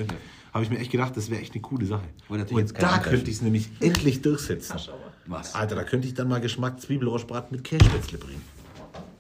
Habe 0.54 0.64
ich 0.64 0.72
mir 0.72 0.80
echt 0.80 0.92
gedacht, 0.92 1.16
das 1.16 1.30
wäre 1.30 1.40
echt 1.40 1.54
eine 1.54 1.62
coole 1.62 1.86
Sache. 1.86 2.04
Und 2.30 2.48
keinen 2.48 2.68
da 2.74 2.98
könnte 2.98 3.30
ich 3.30 3.38
es 3.38 3.42
nämlich 3.44 3.70
endlich 3.80 4.24
durchsetzen. 4.24 4.76
Was? 5.28 5.54
Alter, 5.54 5.76
da 5.76 5.84
könnte 5.84 6.08
ich 6.08 6.16
dann 6.16 6.28
mal 6.28 6.42
Geschmack 6.42 6.82
Zwiebelrostbraten 6.82 7.56
mit 7.56 7.64
Käsespätzle 7.64 8.18
bringen. 8.18 8.42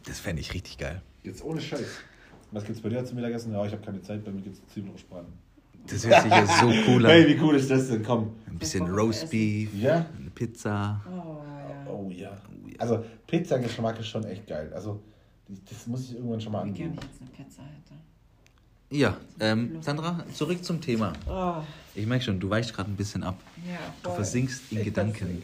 Das 0.07 0.19
fände 0.19 0.41
ich 0.41 0.53
richtig 0.53 0.79
geil. 0.79 1.01
Jetzt 1.23 1.43
ohne 1.43 1.61
Scheiß. 1.61 1.85
Was 2.51 2.65
gibt's 2.65 2.81
bei 2.81 2.89
dir 2.89 3.05
zum 3.05 3.15
Mittagessen? 3.15 3.53
Ja, 3.53 3.63
ich 3.65 3.71
habe 3.71 3.85
keine 3.85 4.01
Zeit, 4.01 4.25
bei 4.25 4.31
mir 4.31 4.41
gibt's 4.41 4.59
Zwiebelrostbraten. 4.73 5.31
Das 5.87 6.05
hört 6.05 6.21
sich 6.23 6.31
ja 6.31 6.45
so 6.45 6.67
cool 6.87 7.05
an. 7.05 7.11
Hey, 7.11 7.27
wie 7.27 7.41
cool 7.41 7.55
ist 7.55 7.69
das 7.69 7.89
denn? 7.89 8.03
Komm. 8.03 8.31
Ein 8.47 8.57
bisschen 8.57 8.87
Roastbeef, 8.87 9.73
Ja? 9.75 10.05
eine 10.17 10.29
Pizza. 10.33 11.01
Oh, 11.07 11.41
ja. 11.69 11.91
Oh 11.91 12.09
ja. 12.09 12.31
Also 12.77 13.03
Pizzageschmack 13.27 13.99
ist 13.99 14.07
schon 14.07 14.23
echt 14.25 14.47
geil. 14.47 14.71
Also 14.73 15.01
das 15.69 15.85
muss 15.87 16.09
ich 16.09 16.15
irgendwann 16.15 16.39
schon 16.41 16.51
mal 16.51 16.65
Wie 16.65 16.71
gerne 16.71 16.91
angehen. 16.91 17.03
ich 17.11 17.21
jetzt 17.21 17.21
eine 17.21 17.45
Pizza 17.45 17.61
hätte. 17.63 17.93
Ja, 18.93 19.17
ähm, 19.39 19.81
Sandra, 19.81 20.23
zurück 20.33 20.63
zum 20.63 20.81
Thema. 20.81 21.13
Oh, 21.29 21.61
Ich 21.95 22.05
merke 22.05 22.23
schon, 22.25 22.39
du 22.39 22.49
weichst 22.49 22.73
gerade 22.73 22.91
ein 22.91 22.95
bisschen 22.97 23.23
ab. 23.23 23.37
ja, 23.67 23.77
Du 24.03 24.09
versinkst 24.11 24.71
in 24.71 24.79
Ich 24.79 24.85
Gedanken. 24.85 25.41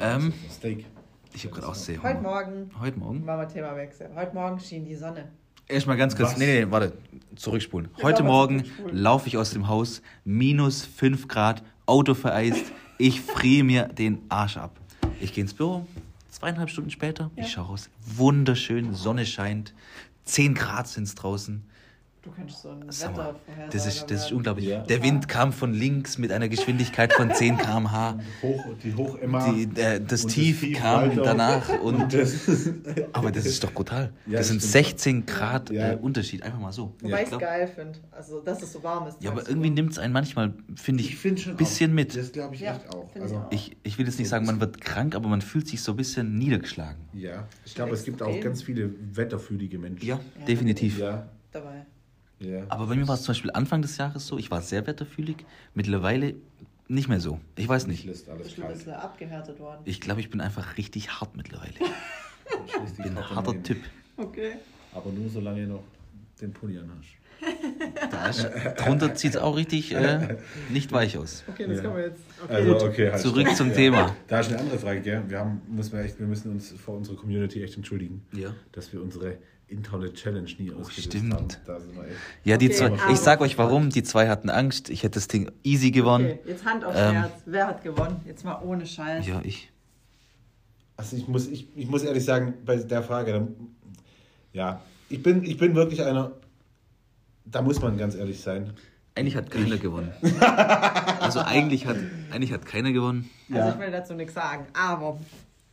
Ähm, 0.00 0.32
Steak. 0.50 0.86
ich 1.34 1.44
habe 1.44 1.54
gerade 1.54 1.68
auch 1.68 1.74
sehr 1.74 2.02
Heute. 2.02 2.20
Morgen, 2.22 2.70
Heute 2.80 2.98
Morgen? 2.98 3.24
machen 3.24 3.40
wir 3.40 3.48
Themawechsel. 3.48 4.08
Heute 4.14 4.34
Morgen 4.34 4.58
schien 4.60 4.84
die 4.84 4.94
Sonne. 4.94 5.28
Erstmal 5.68 5.96
ganz 5.96 6.16
kurz, 6.16 6.30
Was? 6.32 6.38
nee, 6.38 6.46
nee, 6.64 6.70
warte, 6.70 6.92
zurückspulen. 7.36 7.88
Ja, 7.98 8.04
Heute 8.04 8.22
Morgen 8.22 8.64
laufe 8.90 9.28
ich 9.28 9.36
aus 9.36 9.50
dem 9.50 9.68
Haus, 9.68 10.00
minus 10.24 10.84
5 10.84 11.28
Grad, 11.28 11.62
Auto 11.84 12.14
vereist, 12.14 12.64
ich 12.96 13.20
friere 13.20 13.64
mir 13.64 13.82
den 13.88 14.22
Arsch 14.30 14.56
ab. 14.56 14.78
Ich 15.20 15.34
gehe 15.34 15.42
ins 15.42 15.52
Büro, 15.54 15.86
zweieinhalb 16.30 16.70
Stunden 16.70 16.90
später, 16.90 17.30
Ja. 17.36 17.44
ich 17.44 17.52
schaue 17.52 17.66
raus, 17.66 17.90
wunderschön, 18.06 18.94
Sonne 18.94 19.26
scheint, 19.26 19.74
10 20.24 20.54
Grad 20.54 20.88
sind 20.88 21.04
es 21.04 21.14
draußen. 21.14 21.62
Du 22.28 22.34
könntest 22.34 22.60
so 22.62 22.68
ein 22.68 22.84
Sag 22.90 23.16
mal, 23.16 23.28
Wettervorhersager 23.34 23.70
das 23.72 23.86
ist, 23.86 24.10
das 24.10 24.24
ist 24.26 24.32
unglaublich. 24.32 24.66
Ja. 24.68 24.80
Der 24.82 25.02
Wind 25.02 25.28
kam 25.28 25.50
von 25.52 25.72
links 25.72 26.18
mit 26.18 26.30
einer 26.30 26.48
Geschwindigkeit 26.50 27.12
von 27.14 27.32
10 27.32 27.56
km/h. 27.56 28.18
Hoch, 28.42 28.64
die 28.84 28.94
Hoch-Emma. 28.94 29.50
Die, 29.52 29.62
äh, 29.80 29.98
das 30.06 30.24
Und 30.24 30.30
Tief 30.32 30.60
Tief 30.60 30.78
kam 30.78 31.08
Waldau. 31.08 31.24
danach 31.24 31.80
und 31.80 32.12
das, 32.12 32.34
aber 33.14 33.32
das 33.32 33.46
ist 33.46 33.64
doch 33.64 33.72
brutal. 33.72 34.12
Ja, 34.26 34.38
das 34.38 34.48
sind 34.48 34.58
stimmt. 34.58 34.72
16 34.72 35.26
Grad 35.26 35.70
Ja. 35.70 35.92
äh, 35.92 35.96
Unterschied, 35.96 36.42
einfach 36.42 36.58
mal 36.60 36.70
so. 36.72 36.94
Wobei 37.00 37.22
Ja, 37.22 37.26
ich 37.26 37.32
es 37.32 37.38
geil 37.38 37.66
finde. 37.66 37.98
Also, 38.10 38.40
dass 38.40 38.62
es 38.62 38.72
so 38.74 38.82
warm 38.82 39.08
ist. 39.08 39.22
Ja, 39.22 39.30
aber 39.30 39.48
irgendwie 39.48 39.70
nimmt 39.70 39.92
es 39.92 39.98
einen 39.98 40.12
manchmal, 40.12 40.52
finde 40.76 41.02
ich, 41.02 41.10
ich 41.10 41.16
finde 41.16 41.40
schon 41.40 41.52
ein 41.54 41.56
bisschen 41.56 41.92
auch. 41.92 41.94
mit. 41.94 42.14
Das 42.14 42.30
glaube 42.32 42.54
ich 42.56 42.60
Ja, 42.60 42.76
echt 42.76 42.94
auch. 42.94 43.08
ich 43.14 43.22
Also, 43.22 43.36
auch. 43.36 43.52
Ich, 43.52 43.74
ich 43.84 43.96
will 43.98 44.04
jetzt 44.06 44.18
nicht 44.18 44.28
sagen, 44.28 44.44
man 44.44 44.60
wird 44.60 44.82
krank, 44.82 45.14
aber 45.14 45.28
man 45.30 45.40
fühlt 45.40 45.66
sich 45.66 45.80
so 45.80 45.92
ein 45.92 45.96
bisschen 45.96 46.36
niedergeschlagen. 46.36 46.98
ja, 47.14 47.48
ich 47.64 47.74
glaube, 47.74 47.92
es 47.94 48.04
gibt 48.04 48.20
auch 48.22 48.38
ganz 48.40 48.62
viele 48.62 48.90
wetterfühlige 49.14 49.78
Menschen. 49.78 50.06
Ja, 50.06 50.16
Ja. 50.38 50.44
definitiv. 50.46 50.98
Ja, 50.98 51.26
dabei. 51.52 51.86
Aber 52.68 52.86
bei 52.86 52.94
mir 52.94 53.06
war 53.08 53.14
es 53.14 53.22
zum 53.22 53.32
Beispiel 53.32 53.50
Anfang 53.52 53.82
des 53.82 53.96
Jahres 53.96 54.26
so, 54.26 54.38
ich 54.38 54.50
war 54.50 54.62
sehr 54.62 54.86
wetterfühlig, 54.86 55.44
mittlerweile 55.74 56.34
nicht 56.86 57.08
mehr 57.08 57.20
so. 57.20 57.40
Ich 57.56 57.68
weiß 57.68 57.82
Ich 57.82 57.88
nicht. 57.88 58.06
Bist 58.06 58.26
du 58.28 58.32
ein 58.32 58.38
kalt. 58.38 58.72
bisschen 58.74 58.92
abgehärtet 58.94 59.58
worden? 59.60 59.80
Ich 59.84 60.00
glaube, 60.00 60.20
ich 60.20 60.30
bin 60.30 60.40
einfach 60.40 60.76
richtig 60.78 61.10
hart 61.20 61.36
mittlerweile. 61.36 61.74
Ich 62.86 62.96
bin 63.02 63.16
ein 63.16 63.30
harter 63.30 63.62
Typ. 63.62 63.76
Okay. 64.16 64.52
Aber 64.94 65.10
nur 65.12 65.28
solange 65.28 65.66
du 65.66 65.72
noch 65.74 65.82
den 66.40 66.52
Pulli 66.52 66.78
anhast. 66.78 67.08
Da 68.10 68.28
ist, 68.28 68.48
drunter 68.78 69.14
sieht 69.14 69.32
es 69.32 69.36
auch 69.36 69.54
richtig 69.56 69.92
äh, 69.94 70.36
nicht 70.70 70.90
weich 70.92 71.18
aus. 71.18 71.44
Okay, 71.48 71.66
das 71.68 71.76
Ja. 71.76 71.82
kann 71.82 71.92
man 71.92 72.02
jetzt. 72.02 72.20
Okay. 72.42 72.54
Also, 72.54 72.86
okay, 72.86 73.10
halt 73.12 73.20
Zurück 73.22 73.54
zum 73.54 73.68
Ja. 73.68 73.74
Thema. 73.74 74.16
Da 74.26 74.40
ist 74.40 74.48
eine 74.50 74.58
andere 74.60 74.78
Frage, 74.78 75.00
gell? 75.02 75.22
Wir, 75.28 75.38
haben, 75.40 75.60
müssen 75.68 75.92
wir, 75.92 76.00
echt, 76.04 76.18
wir 76.18 76.26
müssen 76.26 76.50
uns 76.52 76.72
vor 76.72 76.96
unserer 76.96 77.16
Community 77.16 77.62
echt 77.62 77.76
entschuldigen, 77.76 78.22
Ja. 78.32 78.54
dass 78.72 78.92
wir 78.92 79.02
unsere 79.02 79.36
interne 79.68 80.12
Challenge 80.12 80.48
nie 80.58 80.72
ausgelöst 80.72 81.04
stimmt. 81.12 81.34
haben. 81.34 81.48
Da 81.66 81.78
sind 81.80 81.94
wir 81.94 82.04
echt. 82.04 82.16
Ja, 82.44 82.56
die 82.56 82.66
Okay, 82.66 82.74
zwei, 82.76 82.86
aber- 82.86 83.12
ich 83.12 83.18
sag 83.18 83.40
euch 83.40 83.58
warum, 83.58 83.90
die 83.90 84.02
zwei 84.02 84.28
hatten 84.28 84.50
Angst, 84.50 84.88
ich 84.90 85.02
hätte 85.02 85.14
das 85.14 85.28
Ding 85.28 85.50
easy 85.62 85.90
gewonnen. 85.90 86.24
Okay, 86.26 86.38
jetzt 86.46 86.64
Hand 86.64 86.84
aufs 86.84 86.96
Ähm, 86.98 87.12
Herz. 87.14 87.32
Wer 87.46 87.66
hat 87.66 87.82
gewonnen? 87.82 88.20
Jetzt 88.26 88.44
mal 88.44 88.60
ohne 88.62 88.86
Scheiß. 88.86 89.26
Ja, 89.26 89.40
ich. 89.44 89.70
Also 90.96 91.16
ich 91.16 91.28
muss, 91.28 91.46
ich, 91.46 91.68
ich 91.76 91.86
muss 91.88 92.02
ehrlich 92.02 92.24
sagen, 92.24 92.54
bei 92.64 92.76
der 92.76 93.02
Frage, 93.02 93.32
dann, 93.32 93.54
ja, 94.52 94.80
ich 95.08 95.22
bin, 95.22 95.44
ich 95.44 95.56
bin 95.58 95.74
wirklich 95.74 96.02
einer, 96.04 96.32
da 97.44 97.62
muss 97.62 97.80
man 97.80 97.96
ganz 97.98 98.14
ehrlich 98.16 98.40
sein. 98.40 98.72
Eigentlich 99.14 99.36
hat 99.36 99.50
keiner 99.50 99.76
gewonnen. 99.78 100.12
Also 101.20 101.40
eigentlich 101.40 101.86
hat, 101.86 101.96
eigentlich 102.30 102.52
hat 102.52 102.64
keiner 102.64 102.90
gewonnen. 102.92 103.28
Also 103.50 103.60
Ja. 103.68 103.74
ich 103.74 103.78
will 103.80 103.90
dazu 103.90 104.14
nichts 104.14 104.32
sagen. 104.34 104.66
Aber 104.72 105.18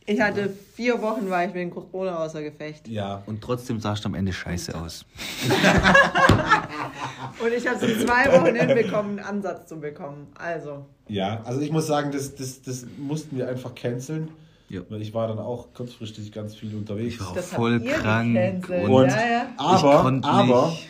ich 0.06 0.20
hatte 0.20 0.50
vier 0.74 1.00
Wochen, 1.02 1.28
war 1.30 1.44
ich 1.44 1.52
wegen 1.54 1.70
Corona 1.70 2.18
außer 2.24 2.42
Gefecht. 2.42 2.86
Ja, 2.88 3.22
Und 3.26 3.42
trotzdem 3.42 3.80
sahst 3.80 4.04
du 4.04 4.08
am 4.08 4.14
Ende 4.14 4.32
scheiße 4.32 4.74
aus. 4.74 5.04
Und 7.42 7.52
ich 7.52 7.66
habe 7.66 7.76
es 7.76 7.82
in 7.92 8.06
zwei 8.06 8.32
Wochen 8.32 8.54
hinbekommen, 8.54 9.18
einen 9.18 9.26
Ansatz 9.28 9.68
zu 9.68 9.78
bekommen. 9.80 10.28
Also, 10.36 10.86
ja, 11.08 11.42
also 11.44 11.60
ich 11.60 11.70
muss 11.72 11.86
sagen, 11.86 12.10
das, 12.12 12.34
das, 12.34 12.62
das 12.62 12.86
mussten 12.98 13.36
wir 13.36 13.48
einfach 13.48 13.74
canceln, 13.74 14.28
Ja. 14.68 14.80
weil 14.88 15.02
ich 15.02 15.12
war 15.12 15.28
dann 15.28 15.38
auch 15.38 15.72
kurzfristig 15.74 16.32
ganz 16.32 16.54
viel 16.54 16.74
unterwegs. 16.74 17.14
Ich 17.14 17.20
war 17.20 17.34
das 17.34 17.50
voll 17.52 17.80
krank. 17.80 18.68
Und 18.68 18.88
Und, 18.90 19.08
ja, 19.10 19.26
ja. 19.28 19.46
aber, 19.56 20.20
aber, 20.24 20.68
nicht. 20.70 20.88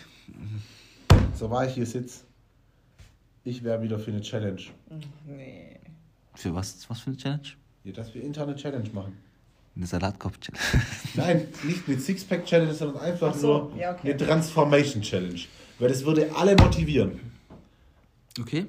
so 1.34 1.50
war 1.50 1.66
ich 1.66 1.74
hier 1.74 1.86
sitze, 1.86 2.20
Ich 3.44 3.62
wäre 3.64 3.80
wieder 3.82 3.98
für 3.98 4.10
eine 4.10 4.20
Challenge. 4.20 4.62
Nee. 5.26 5.78
Für 6.34 6.54
was, 6.54 6.88
was 6.88 7.00
für 7.00 7.08
eine 7.10 7.16
Challenge? 7.16 7.48
Ja, 7.86 7.92
dass 7.92 8.12
wir 8.14 8.22
interne 8.22 8.56
Challenge 8.56 8.88
machen. 8.92 9.16
Eine 9.76 9.86
Salatkopf-Challenge. 9.86 10.84
Nein, 11.14 11.48
nicht 11.62 11.86
eine 11.86 11.98
Sixpack-Challenge, 11.98 12.74
sondern 12.74 13.00
einfach 13.02 13.30
Ach 13.32 13.38
so, 13.38 13.58
nur 13.70 13.76
ja, 13.78 13.92
okay. 13.94 14.08
eine 14.12 14.16
Transformation-Challenge. 14.16 15.40
Weil 15.78 15.88
das 15.88 16.04
würde 16.04 16.34
alle 16.34 16.56
motivieren. 16.56 17.20
Okay. 18.40 18.66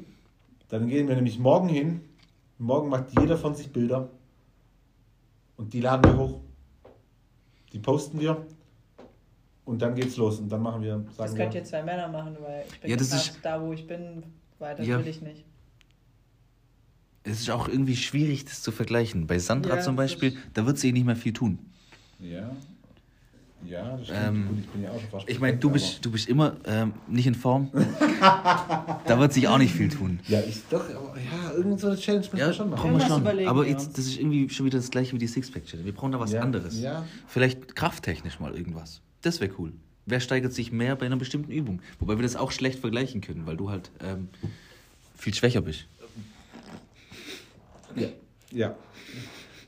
Dann 0.70 0.88
gehen 0.88 1.08
wir 1.08 1.16
nämlich 1.16 1.40
morgen 1.40 1.68
hin. 1.68 2.02
Morgen 2.60 2.90
macht 2.90 3.06
jeder 3.20 3.38
von 3.38 3.56
sich 3.56 3.72
Bilder. 3.72 4.10
Und 5.56 5.74
die 5.74 5.82
laden 5.82 6.04
wir 6.12 6.18
hoch. 6.20 6.40
Die 7.74 7.80
posten 7.80 8.20
wir. 8.20 8.46
Und 9.66 9.82
dann 9.82 9.96
geht's 9.96 10.18
los. 10.18 10.40
Und 10.40 10.50
dann 10.50 10.62
machen 10.62 10.84
wir, 10.84 11.04
Das 11.18 11.34
könnt 11.34 11.54
wir, 11.54 11.62
ihr 11.62 11.66
zwei 11.66 11.82
Männer 11.82 12.08
machen, 12.08 12.38
weil 12.40 12.66
ich 12.72 12.80
bin 12.82 12.92
Ja, 12.92 12.98
das 12.98 13.12
ist- 13.14 13.40
da, 13.42 13.60
wo 13.62 13.74
ich 13.74 13.88
bin. 13.88 14.22
Weiter 14.60 14.84
Ja. 14.84 15.00
will 15.00 15.08
ich 15.08 15.22
nicht. 15.22 15.44
Es 17.30 17.40
ist 17.42 17.50
auch 17.50 17.68
irgendwie 17.68 17.96
schwierig, 17.98 18.46
das 18.46 18.62
zu 18.62 18.72
vergleichen. 18.72 19.28
Bei 19.28 19.38
Sandra 19.40 19.76
Ja, 19.76 19.82
zum 19.82 19.96
Beispiel, 19.96 20.38
da 20.54 20.66
wird 20.66 20.78
sie 20.80 20.90
eh 20.90 20.92
nicht 20.94 21.06
mehr 21.06 21.16
viel 21.16 21.34
tun. 21.34 21.60
ja. 22.20 22.52
Ja, 23.68 23.98
das 23.98 24.06
stimmt. 24.06 24.20
Ähm, 24.24 24.48
Gut, 24.50 24.58
ich 24.60 24.68
bin 24.68 24.84
ja 24.84 24.92
auch 24.92 25.02
schon 25.02 25.10
fast 25.10 25.30
Ich 25.30 25.40
meine, 25.40 25.58
du 25.58 25.72
bist, 25.72 26.06
du 26.06 26.12
bist 26.12 26.30
immer 26.30 26.58
ähm, 26.66 26.94
nicht 27.08 27.26
in 27.26 27.34
Form. 27.34 27.70
da 28.22 29.20
wird 29.20 29.34
sich 29.34 29.48
auch 29.48 29.58
nicht 29.58 29.74
viel 29.74 29.90
tun. 29.90 30.20
aber- 30.24 30.32
Ja, 30.32 30.42
ich 30.48 30.62
doch, 30.70 30.84
aber 30.88 31.16
ja, 31.18 31.52
irgend 31.54 31.80
so 31.80 31.88
eine 31.88 31.98
Challenge 31.98 32.24
müssen 32.26 32.38
Ja, 32.38 32.48
wir 32.48 32.54
schon 32.54 32.70
brauchen 32.70 32.92
machen. 32.94 33.02
wir 33.02 33.08
schon. 33.08 33.22
überlegen 33.22 33.50
Aber 33.50 33.66
jetzt, 33.68 33.98
das 33.98 34.06
ist 34.06 34.20
irgendwie 34.20 34.48
schon 34.50 34.68
wieder 34.68 34.78
das 34.78 34.92
gleiche 34.92 35.14
wie 35.14 35.18
die 35.18 35.26
Sixpack-Challenge. 35.28 35.86
Wir 35.86 35.94
brauchen 35.94 36.12
da 36.12 36.20
was 36.20 36.32
Ja, 36.34 36.42
anderes. 36.42 36.80
ja. 36.80 37.04
Vielleicht 37.26 37.76
krafttechnisch 37.76 38.40
mal 38.40 38.56
irgendwas. 38.56 39.02
Das 39.24 39.42
wäre 39.42 39.52
cool. 39.58 39.74
Wer 40.06 40.20
steigert 40.20 40.54
sich 40.54 40.72
mehr 40.72 40.96
bei 40.96 41.08
einer 41.08 41.18
bestimmten 41.18 41.52
Übung? 41.52 41.82
Wobei 42.00 42.16
wir 42.16 42.24
das 42.24 42.36
auch 42.36 42.52
schlecht 42.52 42.80
vergleichen 42.80 43.22
können, 43.22 43.48
weil 43.48 43.58
du 43.58 43.72
halt 43.72 43.90
ähm, 44.02 44.30
viel 45.18 45.34
schwächer 45.34 45.62
bist. 45.62 45.88
Ja. 47.98 48.08
Ja. 48.52 48.76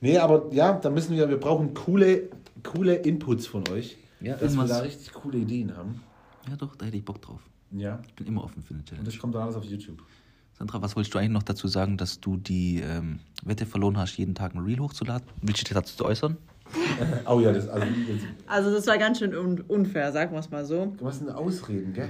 Nee, 0.02 0.18
aber 0.18 0.48
ja, 0.54 0.74
da 0.74 0.90
müssen 0.90 1.16
wir, 1.16 1.28
wir 1.30 1.38
brauchen 1.38 1.74
coole, 1.74 2.30
coole 2.64 2.96
Inputs 2.96 3.48
von 3.48 3.68
euch. 3.70 3.98
Ja, 4.22 4.36
dass 4.36 4.56
wir 4.56 4.66
da 4.66 4.80
richtig 4.80 5.12
coole 5.14 5.38
Ideen 5.40 5.76
haben. 5.76 6.02
Ja, 6.50 6.56
doch, 6.56 6.76
da 6.76 6.86
hätte 6.86 6.98
ich 6.98 7.06
Bock 7.06 7.22
drauf. 7.22 7.42
Ja. 7.72 8.00
Ich 8.08 8.14
bin 8.16 8.28
immer 8.28 8.44
offen 8.44 8.64
für 8.64 8.72
eine 8.74 8.80
Und 8.80 8.88
Challenge. 8.90 9.06
das 9.06 9.18
kommt 9.20 9.36
dann 9.36 9.44
alles 9.44 9.56
auf 9.56 9.64
YouTube. 9.64 10.02
Sandra, 10.58 10.82
was 10.82 10.96
wolltest 10.96 11.14
du 11.14 11.20
eigentlich 11.20 11.32
noch 11.32 11.44
dazu 11.44 11.68
sagen, 11.68 11.96
dass 11.98 12.20
du 12.20 12.36
die 12.36 12.82
ähm, 12.82 13.20
Wette 13.44 13.66
verloren 13.66 13.98
hast, 13.98 14.18
jeden 14.18 14.36
Tag 14.36 14.56
ein 14.56 14.60
Reel 14.60 14.80
hochzuladen? 14.80 15.26
Willst 15.42 15.62
du 15.62 15.66
dich 15.66 15.74
dazu 15.74 16.06
äußern? 16.06 16.38
Oh 17.26 17.40
ja, 17.40 17.52
das, 17.52 17.68
also, 17.68 17.86
das, 17.88 18.22
Also 18.46 18.72
das 18.72 18.86
war 18.86 18.98
ganz 19.00 19.18
schön 19.18 19.36
un 19.36 19.62
unfair, 19.62 20.12
sagen 20.12 20.34
wir 20.34 20.40
es 20.40 20.52
mal 20.52 20.64
so. 20.66 20.94
du 20.98 21.08
hast 21.08 21.22
eine 21.22 21.36
Ausreden, 21.36 21.94
gell? 21.94 22.10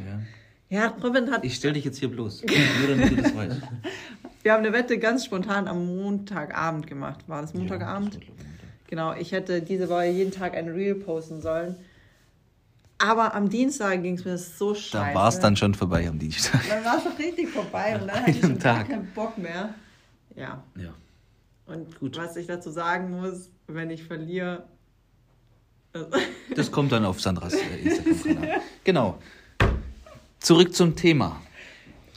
Ja. 0.70 0.82
Ja, 0.82 0.88
Robin 1.02 1.32
hat. 1.32 1.46
Ich 1.46 1.56
stell 1.56 1.72
dich 1.74 1.86
jetzt 1.86 1.98
hier 1.98 2.10
bloß. 2.10 2.44
Nur 2.80 2.90
damit 2.98 3.12
du 3.12 3.16
das 3.22 3.36
weißt. 3.36 3.62
Wir 4.44 4.54
haben 4.54 4.64
eine 4.64 4.74
Wette 4.74 4.98
ganz 5.00 5.26
spontan 5.26 5.68
am 5.68 5.86
Montagabend 5.98 6.88
gemacht. 6.88 7.20
War 7.28 7.42
das 7.42 7.54
Montagabend? 7.54 8.16
Ja, 8.16 8.20
das 8.22 8.30
Genau, 8.88 9.14
ich 9.14 9.32
hätte 9.34 9.62
diese 9.62 9.88
Woche 9.90 10.06
jeden 10.06 10.32
Tag 10.32 10.56
ein 10.56 10.68
Reel 10.70 10.96
posten 10.96 11.42
sollen. 11.42 11.76
Aber 12.98 13.34
am 13.36 13.48
Dienstag 13.50 14.02
ging 14.02 14.16
es 14.16 14.26
mir 14.26 14.38
so 14.38 14.74
scheiße. 14.74 14.92
Da 14.92 15.14
war 15.14 15.30
es 15.30 15.40
dann 15.40 15.56
schon 15.56 15.74
vorbei 15.76 16.08
am 16.08 16.18
Dienstag. 16.20 16.62
Dann 16.68 16.84
war 16.84 16.98
es 16.98 17.04
doch 17.04 17.18
richtig 17.20 17.48
vorbei 17.50 17.98
und 18.00 18.08
dann 18.08 18.16
hatte 18.22 18.32
ich 18.32 18.40
schon 18.42 18.58
gar 18.60 18.78
Tag. 18.80 18.90
keinen 18.90 19.08
Bock 19.14 19.38
mehr. 19.38 19.74
Ja, 20.36 20.64
Ja. 20.76 20.94
und 21.68 22.00
Gut. 22.00 22.18
was 22.18 22.36
ich 22.36 22.48
dazu 22.48 22.72
sagen 22.72 23.12
muss, 23.12 23.50
wenn 23.68 23.90
ich 23.90 24.04
verliere. 24.04 24.64
äh, 25.94 26.00
Das 26.56 26.72
kommt 26.72 26.92
dann 26.92 27.06
auf 27.06 27.22
Sandras 27.22 27.54
äh, 27.54 27.60
Instagram-Kanal. 27.84 28.62
Genau. 28.84 29.18
Zurück 30.40 30.74
zum 30.74 30.96
Thema. 30.96 31.40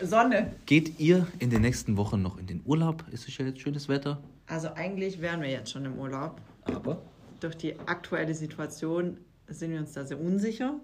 Sonne. 0.06 0.52
Geht 0.66 0.98
ihr 1.00 1.26
in 1.38 1.50
den 1.50 1.62
nächsten 1.62 1.96
Wochen 1.96 2.22
noch 2.22 2.38
in 2.38 2.46
den 2.46 2.62
Urlaub? 2.64 3.04
Es 3.12 3.26
ist 3.26 3.38
ja 3.38 3.46
jetzt 3.46 3.60
schönes 3.60 3.88
Wetter. 3.88 4.22
Also 4.46 4.68
eigentlich 4.74 5.20
wären 5.20 5.40
wir 5.40 5.48
jetzt 5.50 5.70
schon 5.70 5.84
im 5.84 5.98
Urlaub. 5.98 6.40
Aber 6.64 7.02
Durch 7.40 7.56
die 7.56 7.78
aktuelle 7.86 8.34
Situation 8.34 9.16
sind 9.48 9.72
wir 9.72 9.80
uns 9.80 9.92
da 9.92 10.04
sehr 10.04 10.20
unsicher. 10.20 10.74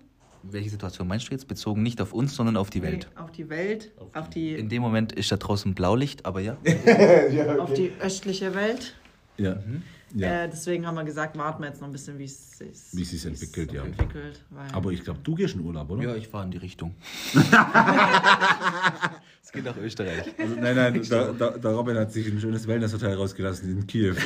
welche 0.43 0.71
Situation 0.71 1.07
meinst 1.09 1.29
du 1.29 1.33
jetzt? 1.33 1.49
Bezogen 1.49 1.83
nicht 1.83 2.01
auf 2.01 2.13
uns, 2.13 2.35
sondern 2.35 2.57
auf 2.57 2.71
die 2.71 2.83
Welt. 2.83 3.09
Auf 3.17 3.33
die 3.33 3.49
Welt, 3.49 3.93
auf 4.15 4.31
die, 4.31 4.55
In 4.55 4.69
dem 4.69 4.83
Moment 4.83 5.13
ist 5.13 5.31
da 5.33 5.37
draußen 5.37 5.75
Blaulicht, 5.75 6.27
aber 6.27 6.41
ja. 6.41 6.57
ja, 7.33 7.57
auf 7.59 7.73
die 7.75 7.93
östliche 8.01 8.55
Welt. 8.55 8.95
Ja. 9.37 9.57
Ja. 10.15 10.45
Äh, 10.45 10.49
deswegen 10.49 10.87
haben 10.87 10.95
wir 10.97 11.05
gesagt, 11.05 11.37
warten 11.39 11.63
wir 11.63 11.69
jetzt 11.69 11.81
noch 11.81 11.89
ein 11.89 11.93
bisschen, 11.93 12.19
wie 12.19 12.25
es 12.25 12.59
sich 12.59 12.69
Wie 12.93 13.03
es 13.03 13.11
sich 13.11 13.25
entwickelt, 13.27 13.73
ja. 13.73 13.85
entwickelt, 13.85 14.43
weil 14.51 14.69
Aber 14.73 14.91
ich 14.93 15.03
glaube, 15.05 15.21
du 15.23 15.35
gehst 15.35 15.55
in 15.55 15.61
Urlaub, 15.61 15.91
oder? 15.91 16.03
Ja, 16.03 16.15
ich 16.17 16.29
fahre 16.29 16.45
in 16.45 16.51
die 16.51 16.59
Richtung. 16.59 16.95
Es 19.43 19.53
geht 19.53 19.65
nach 19.65 19.79
Österreich. 19.79 20.25
Also, 20.39 20.57
nein, 20.57 20.77
nein, 20.77 21.03
der, 21.09 21.33
der, 21.33 21.59
der 21.59 21.71
Robin 21.71 21.97
hat 21.97 22.13
sich 22.13 22.31
ein 22.31 22.39
schönes 22.39 22.67
Wellnesshotel 22.69 23.15
rausgelassen 23.15 23.71
in 23.79 23.87
Kiew. 23.87 24.15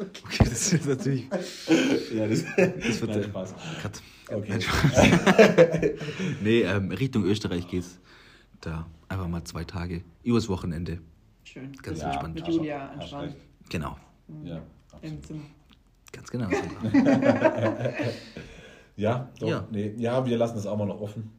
Okay, 0.00 0.44
das 0.48 0.72
ist 0.72 0.86
natürlich. 0.86 1.24
ja, 2.14 2.26
das, 2.28 2.44
das 2.56 3.00
wird- 3.00 3.10
Nein, 3.10 3.24
Spaß. 3.24 3.54
Cut. 3.82 4.02
Okay. 4.30 4.46
Nein, 4.48 4.60
Spaß. 4.60 5.06
nee, 6.40 6.60
ähm, 6.62 6.90
Richtung 6.92 7.24
Österreich 7.24 7.66
geht's. 7.68 7.98
Da 8.60 8.86
einfach 9.08 9.26
mal 9.28 9.42
zwei 9.44 9.64
Tage. 9.64 10.02
Übers 10.22 10.48
Wochenende. 10.48 11.00
schön. 11.44 11.72
Ganz 11.82 12.00
Ja, 12.00 12.06
entspannt. 12.10 12.34
Mit 12.36 12.46
Julia 12.48 12.92
entspannt. 12.92 13.34
Genau. 13.70 13.96
Ja, 14.44 14.56
im 14.56 14.62
absolut. 14.92 15.26
Zimmer. 15.26 15.42
Ganz 16.12 16.30
genau. 16.30 16.48
Ja, 18.96 19.28
doch, 19.38 19.48
Ja. 19.48 19.66
Nee, 19.70 19.94
ja, 19.96 20.24
wir 20.26 20.36
lassen 20.36 20.56
das 20.56 20.66
auch 20.66 20.76
mal 20.76 20.86
noch 20.86 21.00
offen. 21.00 21.30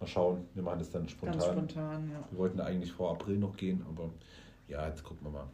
Mal 0.00 0.06
schauen, 0.06 0.46
wir 0.54 0.62
machen 0.64 0.80
das 0.80 0.90
dann 0.90 1.08
spontan. 1.08 1.38
Ganz 1.38 1.52
spontan, 1.52 2.10
ja. 2.10 2.24
Wir 2.30 2.38
wollten 2.38 2.60
eigentlich 2.60 2.90
vor 2.92 3.12
April 3.12 3.38
noch 3.38 3.56
gehen, 3.56 3.84
aber 3.88 4.10
ja, 4.66 4.88
jetzt 4.88 5.04
gucken 5.04 5.24
wir 5.26 5.30
mal. 5.30 5.46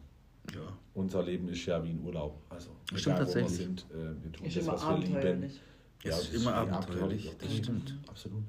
ja. 0.53 0.61
Unser 0.95 1.21
Leben 1.21 1.47
ist 1.49 1.63
ja 1.67 1.83
wie 1.83 1.91
ein 1.91 2.03
Urlaub. 2.03 2.41
Also, 2.49 2.71
Stimmt 2.85 3.01
egal, 3.05 3.15
wo 3.19 3.23
tatsächlich. 3.25 3.59
wir 3.59 3.65
sind, 3.65 3.85
äh, 3.91 4.23
wir 4.23 4.31
tun 4.31 4.45
Ist 4.47 4.57
das, 4.57 4.63
immer 4.63 4.73
was 4.73 4.87
wir 4.87 4.97
lieben. 4.97 5.11
abenteuerlich. 5.15 5.61
Ja, 6.03 6.09
Es 6.11 6.17
das 6.17 6.29
ist 6.29 6.41
immer 6.41 6.53
abenteuerlich, 6.55 7.35
das 7.37 7.51
ja, 7.57 7.63
stimmt. 7.63 7.99
Absolut. 8.07 8.43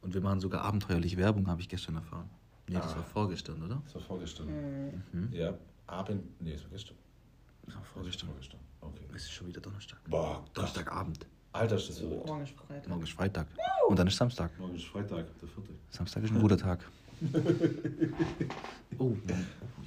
Und 0.00 0.14
wir 0.14 0.20
machen 0.22 0.40
sogar 0.40 0.62
abenteuerliche 0.62 1.16
Werbung, 1.18 1.46
habe 1.46 1.60
ich 1.60 1.68
gestern 1.68 1.96
erfahren. 1.96 2.30
Nee, 2.68 2.76
das 2.76 2.94
Ah. 2.94 2.96
war 2.96 3.04
vorgestern, 3.04 3.62
oder? 3.62 3.82
Das 3.84 3.96
war 3.96 4.02
vorgestern. 4.02 4.46
Mhm. 5.12 5.28
Ja, 5.32 5.52
Abend. 5.86 6.22
Nee, 6.40 6.52
das 6.52 6.62
war 6.62 6.70
gestern. 6.70 6.96
War 7.66 7.82
vorgestern. 7.92 8.28
Vorgestern. 8.28 8.60
Okay. 8.80 9.04
Es 9.14 9.22
ist 9.24 9.32
schon 9.32 9.46
wieder 9.46 9.60
Donnerstag. 9.60 9.98
Boah. 10.08 10.44
Donnerstagabend. 10.54 11.26
Alter, 11.52 11.76
ist 11.76 11.88
das 11.88 11.98
verrückt. 11.98 12.26
Morgen 12.26 12.42
ist 12.42 12.52
Freitag. 12.54 12.88
Morgen 12.88 13.02
ist 13.02 13.12
Freitag. 13.12 13.46
Und 13.88 13.98
dann 13.98 14.06
ist 14.08 14.16
Samstag. 14.16 14.50
Morgen 14.58 14.74
ist 14.74 14.86
Freitag, 14.86 15.24
der 15.40 15.48
vierte. 15.48 15.70
Samstag 15.90 16.24
ist 16.24 16.32
ein 16.32 16.40
guter 16.40 16.58
Tag. 16.58 16.80
Oh, 18.98 19.12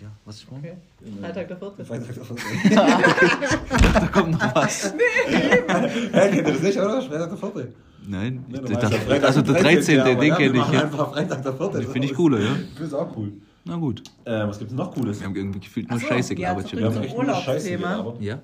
ja, 0.02 0.10
was 0.26 0.38
ist 0.38 0.52
morgen? 0.52 0.66
Okay. 0.66 0.78
Freitag 1.22 1.48
der 1.48 1.58
vierte. 1.58 1.86
Freitag, 1.86 2.14
der 2.14 2.26
vierte. 2.26 2.44
Da 3.94 4.08
kommt 4.08 4.32
noch 4.32 4.56
was. 4.56 4.94
Hä, 5.28 5.64
kennt 6.12 6.36
ihr 6.36 6.44
das 6.44 6.62
nicht, 6.62 6.78
oder? 6.78 7.02
Freitag, 7.02 7.30
der 7.30 7.38
vierte. 7.38 7.74
Nein, 8.06 8.46
Ne, 8.48 8.58
ich 8.58 8.62
meinst 8.64 8.84
dachte, 8.84 8.96
ja 9.10 9.22
also 9.24 9.42
der 9.42 9.62
13. 9.62 10.00
aber 10.00 10.16
den 10.16 10.24
ja, 10.30 10.36
kenne 10.36 10.58
ich. 10.58 10.72
Ja. 10.74 10.82
Einfach 10.84 11.12
Freitag, 11.14 11.44
der 11.44 11.54
vierte. 11.54 11.80
Den 11.80 11.90
finde 11.92 12.08
ich 12.08 12.14
cooler, 12.16 12.40
ja. 12.40 12.52
Ich 12.56 12.68
finde 12.70 12.86
es 12.86 12.94
auch 12.94 13.16
cool. 13.16 13.32
Na 13.68 13.76
gut. 13.76 14.04
Äh, 14.26 14.48
was 14.48 14.60
gibt 14.60 14.72
es 14.72 14.78
noch 14.78 14.94
Cooles? 14.94 15.20
Wir 15.20 15.28
haben 15.28 15.36
irgendwie 15.36 15.60
gefühlt 15.60 15.90
nur 15.90 15.98
Ach 15.98 16.02
so, 16.02 16.08
Scheiße 16.08 16.34
ja, 16.36 16.54
gelabert. 16.54 16.68
zurück 16.70 16.80
Wir 16.84 16.90
haben 16.94 17.04
echt 17.04 17.16
nur 17.16 17.26
Scheiße 17.26 17.50
Urlaubsthema. 17.78 18.16
wieder. 18.20 18.24
ja. 18.24 18.42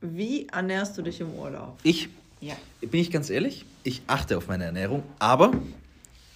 Wie 0.00 0.46
ernährst 0.48 0.96
du 0.98 1.02
dich 1.02 1.20
im 1.20 1.32
Urlaub? 1.34 1.78
Ich, 1.82 2.08
Ja. 2.40 2.54
bin 2.80 3.00
ich 3.00 3.10
ganz 3.10 3.30
ehrlich, 3.30 3.64
ich 3.82 4.02
achte 4.06 4.36
auf 4.36 4.48
meine 4.48 4.64
Ernährung, 4.64 5.02
aber 5.18 5.52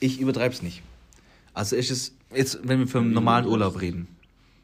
ich 0.01 0.21
übertreibe 0.21 0.55
es 0.55 0.63
nicht. 0.63 0.83
Also 1.53 1.77
ist 1.77 1.91
es, 1.91 2.15
jetzt, 2.35 2.61
wenn 2.67 2.79
wir 2.79 2.87
vom 2.89 3.13
normalen 3.13 3.47
Urlaub 3.47 3.81
reden. 3.81 4.09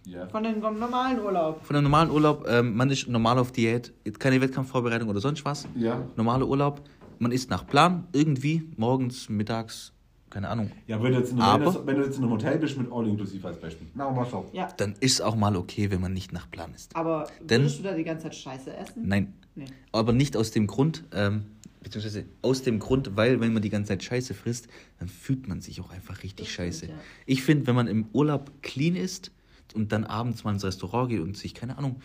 Ja. 0.07 0.27
Von 0.29 0.45
dem 0.45 0.61
normalen 0.61 1.21
Urlaub. 1.21 1.65
Von 1.65 1.77
einem 1.77 1.85
normalen 1.85 2.11
Urlaub, 2.11 2.47
ähm, 2.49 2.77
man 2.77 2.89
ist 2.91 3.09
normal 3.09 3.39
auf 3.39 3.51
Diät, 3.53 3.93
keine 4.21 4.41
Wettkampfvorbereitung 4.41 5.09
oder 5.09 5.21
sonst 5.21 5.45
was. 5.45 5.67
Ja. 5.75 6.01
Normaler 6.17 6.47
Urlaub, 6.47 6.81
man 7.19 7.33
isst 7.33 7.51
nach 7.51 7.67
Plan, 7.67 8.07
irgendwie, 8.13 8.63
morgens, 8.77 9.29
mittags, 9.29 9.93
keine 10.31 10.49
Ahnung. 10.49 10.71
Ja, 10.87 11.03
wenn 11.03 11.13
du, 11.13 11.19
jetzt 11.19 11.33
in, 11.33 11.41
Aber- 11.41 11.87
wenn, 11.87 11.97
du, 11.97 12.03
jetzt 12.05 12.17
in 12.19 12.23
einem 12.25 12.33
Hotel 12.33 12.59
bist 12.59 12.77
mit 12.77 12.91
All 12.93 13.07
Inclusive 13.07 13.47
als 13.47 13.59
Beispiel. 13.61 13.87
Na, 13.95 14.11
mal 14.11 14.27
so. 14.27 14.49
Ja. 14.53 14.69
Dann 14.77 14.95
ist 15.01 15.15
es 15.15 15.21
auch 15.21 15.37
mal 15.37 15.57
okay, 15.57 15.91
wenn 15.91 16.01
man 16.01 16.13
nicht 16.13 16.33
nach 16.33 16.51
Plan 16.51 16.73
isst. 16.75 16.95
Aber 16.97 17.29
Denn- 17.41 17.63
würdest 17.63 17.79
du 17.79 17.83
da 17.85 17.95
die 17.95 18.05
ganze 18.05 18.25
Zeit 18.25 18.35
Scheiße 18.35 18.77
essen? 18.77 19.07
Nein. 19.07 19.35
Nee. 19.55 19.67
Aber 19.93 20.13
nicht 20.13 20.37
aus 20.37 20.51
dem 20.51 20.67
Grund, 20.67 21.05
ähm, 21.13 21.47
beziehungsweise 21.83 22.25
aus 22.43 22.63
dem 22.63 22.79
Grund, 22.81 23.17
weil 23.17 23.41
wenn 23.41 23.53
man 23.53 23.63
die 23.63 23.71
ganze 23.71 23.89
Zeit 23.91 24.03
Scheiße 24.03 24.35
frisst, 24.35 24.67
dann 24.99 25.09
fühlt 25.09 25.47
man 25.49 25.61
sich 25.61 25.81
auch 25.81 25.91
einfach 25.91 26.23
richtig 26.25 26.47
Das 26.47 26.53
stimmt, 26.55 26.67
scheiße. 26.75 26.87
ja. 26.87 26.95
Ich 27.27 27.43
finde, 27.43 27.67
wenn 27.69 27.77
man 27.77 27.87
im 27.87 28.07
Urlaub 28.13 28.51
clean 28.63 28.97
ist 28.97 29.31
und 29.75 29.93
dann 29.93 30.05
abends 30.05 30.43
mal 30.45 30.53
ins 30.53 30.65
Restaurant 30.65 31.09
geht 31.11 31.21
und 31.21 31.37
sich, 31.37 31.55
keine 31.55 31.79
Ahnung, 31.79 32.01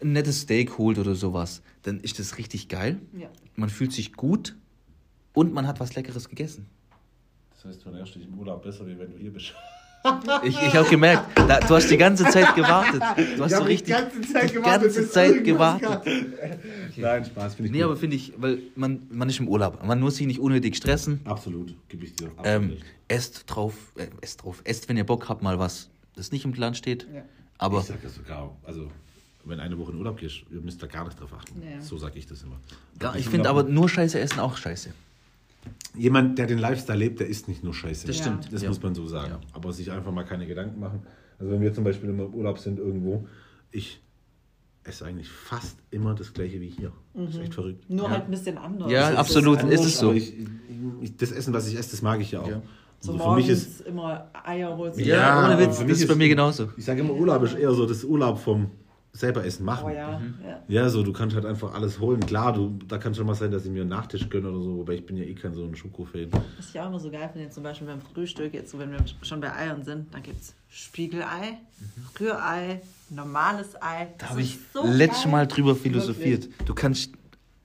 ein 0.00 0.12
nettes 0.12 0.40
Steak 0.40 0.78
holt 0.78 0.98
oder 0.98 1.14
sowas, 1.14 1.62
dann 1.82 2.00
ist 2.00 2.18
das 2.18 2.38
richtig 2.38 2.68
geil. 2.68 2.98
Ja. 3.16 3.28
Man 3.54 3.68
fühlt 3.68 3.92
sich 3.92 4.14
gut 4.14 4.56
und 5.34 5.52
man 5.52 5.66
hat 5.66 5.78
was 5.78 5.94
Leckeres 5.94 6.28
gegessen. 6.28 6.66
Das 7.62 7.70
heißt, 7.72 7.84
du 7.84 7.90
ernährst 7.90 8.14
dich 8.14 8.24
im 8.26 8.38
Urlaub 8.38 8.62
besser, 8.62 8.86
wie 8.86 8.98
wenn 8.98 9.12
du 9.12 9.18
hier 9.18 9.32
bist. 9.32 9.52
Ich, 10.42 10.60
ich 10.60 10.74
habe 10.74 10.88
gemerkt, 10.90 11.28
da, 11.48 11.60
du 11.60 11.76
hast 11.76 11.88
die 11.88 11.96
ganze 11.96 12.24
Zeit 12.24 12.56
gewartet. 12.56 13.00
Du 13.36 13.44
hast 13.44 13.52
Ich 13.52 13.56
so 13.56 13.62
richtig 13.62 13.86
die 13.86 13.92
ganze 14.02 14.20
Zeit 14.32 14.50
die 14.50 14.54
gewartet, 14.54 14.82
ganze 14.82 15.08
Zeit 15.08 15.44
gewartet. 15.44 15.88
kam. 16.02 16.02
Nein, 16.96 17.24
Spaß, 17.24 17.54
finde 17.54 17.66
ich 17.68 17.70
Nee, 17.72 17.78
gut. 17.78 17.84
aber 17.84 17.96
finde 17.96 18.16
ich, 18.16 18.32
weil 18.36 18.58
man, 18.74 19.02
man 19.12 19.28
ist 19.28 19.38
im 19.38 19.46
Urlaub. 19.46 19.80
Man 19.86 20.00
muss 20.00 20.16
sich 20.16 20.26
nicht 20.26 20.40
unnötig 20.40 20.74
stressen. 20.76 21.20
Absolut, 21.24 21.72
gebe 21.88 22.04
ich 22.04 22.16
dir. 22.16 22.32
Ähm, 22.42 22.78
esst 23.06 23.44
drauf, 23.46 23.74
äh, 23.94 24.08
esst 24.22 24.42
drauf. 24.42 24.60
Esst, 24.64 24.88
wenn 24.88 24.96
ihr 24.96 25.04
Bock 25.06 25.28
habt, 25.28 25.40
mal 25.40 25.60
was, 25.60 25.88
das 26.16 26.32
nicht 26.32 26.44
im 26.44 26.50
Plan 26.50 26.74
steht. 26.74 27.06
Ja. 27.14 27.22
Aber 27.58 27.78
ich 27.78 27.84
sage 27.84 28.00
das 28.02 28.16
sogar, 28.16 28.50
also 28.64 28.90
wenn 29.44 29.60
eine 29.60 29.78
Woche 29.78 29.92
in 29.92 29.98
Urlaub 29.98 30.16
gehst, 30.18 30.42
ihr 30.50 30.60
müsst 30.62 30.82
da 30.82 30.88
gar 30.88 31.04
nicht 31.04 31.20
drauf 31.20 31.32
achten. 31.32 31.62
Ja. 31.62 31.80
So 31.80 31.96
sage 31.96 32.18
ich 32.18 32.26
das 32.26 32.42
immer. 32.42 32.56
ja, 33.00 33.14
ich 33.14 33.28
finde 33.28 33.48
aber 33.48 33.62
nur 33.62 33.88
Scheiße 33.88 34.18
essen 34.18 34.40
auch 34.40 34.56
scheiße. 34.56 34.90
Jemand, 35.96 36.38
der 36.38 36.46
den 36.46 36.58
Lifestyle 36.58 36.98
lebt, 36.98 37.20
der 37.20 37.26
isst 37.28 37.48
nicht 37.48 37.62
nur 37.62 37.74
Scheiße. 37.74 38.06
Das 38.06 38.16
stimmt. 38.16 38.52
Das 38.52 38.62
ja. 38.62 38.68
muss 38.68 38.82
man 38.82 38.94
so 38.94 39.06
sagen. 39.06 39.32
Ja. 39.32 39.40
Aber 39.52 39.72
sich 39.72 39.90
einfach 39.92 40.10
mal 40.12 40.24
keine 40.24 40.46
Gedanken 40.46 40.80
machen. 40.80 41.00
Also 41.38 41.52
wenn 41.52 41.60
wir 41.60 41.72
zum 41.74 41.84
Beispiel 41.84 42.08
im 42.10 42.20
Urlaub 42.20 42.58
sind 42.58 42.78
irgendwo, 42.78 43.26
ich 43.70 44.00
esse 44.84 45.04
eigentlich 45.04 45.28
fast 45.28 45.78
immer 45.90 46.14
das 46.14 46.32
gleiche 46.32 46.60
wie 46.60 46.68
hier. 46.70 46.92
Das 47.14 47.34
ist 47.34 47.40
echt 47.40 47.54
verrückt. 47.54 47.88
Nur 47.90 48.06
Ja. 48.06 48.10
halt 48.12 48.24
ein 48.24 48.30
bisschen 48.30 48.58
anders. 48.58 48.90
Ja, 48.90 49.06
Also, 49.06 49.18
absolut. 49.18 49.58
Anders, 49.58 49.80
ist 49.80 49.86
es 49.86 49.98
so. 49.98 50.12
Ich, 50.12 50.34
ich, 51.02 51.16
das 51.16 51.30
Essen, 51.30 51.52
was 51.52 51.68
ich 51.68 51.76
esse, 51.78 51.90
das 51.90 52.02
mag 52.02 52.20
ich 52.20 52.32
ja 52.32 52.40
auch. 52.40 52.48
Ja. 52.48 52.62
So 53.00 53.12
Also 53.12 53.24
morgens 53.24 53.46
für 53.46 53.52
mich 53.52 53.62
ist, 53.62 53.80
immer 53.82 54.30
Eier 54.44 54.76
holst. 54.76 54.98
Ja, 54.98 55.06
Ja, 55.16 55.46
ohne 55.46 55.58
Witz, 55.58 55.76
für 55.78 55.82
das 55.82 55.92
mich 55.92 56.00
ist 56.00 56.06
bei 56.06 56.12
ist- 56.14 56.18
mir 56.18 56.28
genauso. 56.28 56.68
ich 56.76 56.84
sage 56.84 57.00
immer, 57.00 57.12
Urlaub 57.14 57.42
ist 57.42 57.54
eher 57.54 57.72
so 57.72 57.84
das 57.86 58.02
Urlaub 58.04 58.38
vom 58.38 58.70
selber 59.12 59.44
Essen 59.44 59.64
machen. 59.66 59.84
Oh 59.86 59.94
ja. 59.94 60.18
Mhm. 60.18 60.34
ja. 60.42 60.62
Ja, 60.68 60.88
so 60.88 61.02
du 61.02 61.12
kannst 61.12 61.34
halt 61.36 61.44
einfach 61.44 61.74
alles 61.74 62.00
holen. 62.00 62.20
Klar, 62.20 62.52
du, 62.54 62.78
da 62.88 62.96
kann 62.98 63.14
schon 63.14 63.26
mal 63.26 63.34
sein, 63.34 63.50
dass 63.50 63.64
ich 63.66 63.70
mir 63.70 63.82
einen 63.82 63.90
Nachtisch 63.90 64.28
gönne 64.30 64.48
oder 64.50 64.62
so, 64.62 64.76
wobei 64.78 64.94
ich 64.94 65.06
bin 65.06 65.16
ja 65.18 65.24
eh 65.24 65.34
kein 65.34 65.52
so 65.54 65.64
ein 65.64 65.74
Schokofan. 65.76 66.28
Was 66.56 66.70
ich 66.70 66.80
auch 66.80 66.86
immer 66.86 66.98
so 66.98 67.10
geil 67.10 67.28
finde, 67.32 67.50
zum 67.50 67.62
Beispiel 67.62 67.86
beim 67.86 68.00
Frühstück, 68.00 68.54
jetzt 68.54 68.70
so, 68.70 68.78
wenn 68.78 68.90
wir 68.90 69.00
schon 69.22 69.40
bei 69.40 69.54
Eiern 69.54 69.82
sind, 69.84 70.12
dann 70.14 70.22
gibt 70.22 70.40
es 70.40 70.54
Spiegelei, 70.70 71.58
Rührei, 72.18 72.80
normales 73.10 73.74
Ei. 73.82 74.06
Da 74.06 74.14
Das 74.18 74.30
habe 74.30 74.40
ist 74.40 74.46
ich 74.54 74.58
so 74.72 74.86
letztes 74.86 75.24
geil. 75.24 75.32
Mal 75.32 75.46
drüber 75.46 75.76
philosophiert. 75.76 76.48
Du 76.64 76.74
kannst 76.74 77.10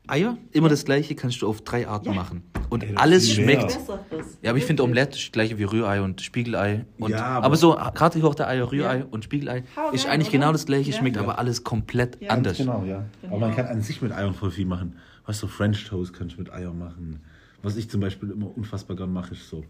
Eier, 0.08 0.38
immer 0.52 0.70
das 0.70 0.86
gleiche, 0.86 1.16
kannst 1.16 1.42
du 1.42 1.48
auf 1.48 1.62
drei 1.62 1.88
Arten 1.88 2.08
Ja. 2.10 2.14
machen. 2.14 2.44
Und 2.70 2.84
Ey, 2.84 2.96
alles 2.96 3.32
schmeckt. 3.32 3.64
mehr. 3.64 3.66
Besseres. 4.10 4.38
Ja, 4.42 4.50
aber 4.52 4.58
ich 4.58 4.66
finde 4.66 4.84
Omelette 4.84 5.12
das 5.18 5.32
gleiche 5.32 5.58
wie 5.58 5.64
Rührei 5.64 6.02
und 6.02 6.22
Spiegelei. 6.22 6.86
Und, 7.00 7.12
Ja, 7.12 7.26
aber, 7.26 7.46
aber- 7.48 7.56
so 7.56 7.76
gerade 7.76 8.20
gekochte 8.20 8.48
Eier, 8.48 8.72
Rührei 8.72 9.00
Ja. 9.00 9.06
und 9.10 9.24
Spiegelei 9.24 9.64
Hau 9.76 9.92
ist 9.92 10.06
eigentlich 10.08 10.30
oder? 10.30 10.38
genau 10.40 10.52
das 10.52 10.66
gleiche, 10.66 10.92
Ja. 10.92 10.98
schmeckt 10.98 11.16
Ja. 11.16 11.22
aber 11.24 11.40
alles 11.40 11.64
komplett 11.64 12.22
Ja. 12.22 12.32
anders. 12.32 12.58
Genau, 12.58 12.84
ja. 12.86 13.06
Genau. 13.22 13.36
Aber 13.38 13.48
man 13.48 13.56
kann 13.56 13.66
an 13.68 13.82
sich 13.82 14.02
mit 14.02 14.12
Eiern 14.12 14.34
voll 14.34 14.52
viel 14.52 14.66
machen. 14.66 14.96
Weißt 15.26 15.44
du, 15.44 15.48
French 15.48 15.86
Toast 15.86 16.14
kannst 16.14 16.36
du 16.36 16.42
mit 16.42 16.52
Eiern 16.54 16.78
machen. 16.78 17.22
Was 17.64 17.76
ich 17.76 17.90
zum 17.90 18.02
Beispiel 18.02 18.32
immer 18.32 18.56
unfassbar 18.56 18.96
gern 18.98 19.12
mache, 19.12 19.34
ist 19.34 19.50
so. 19.50 19.64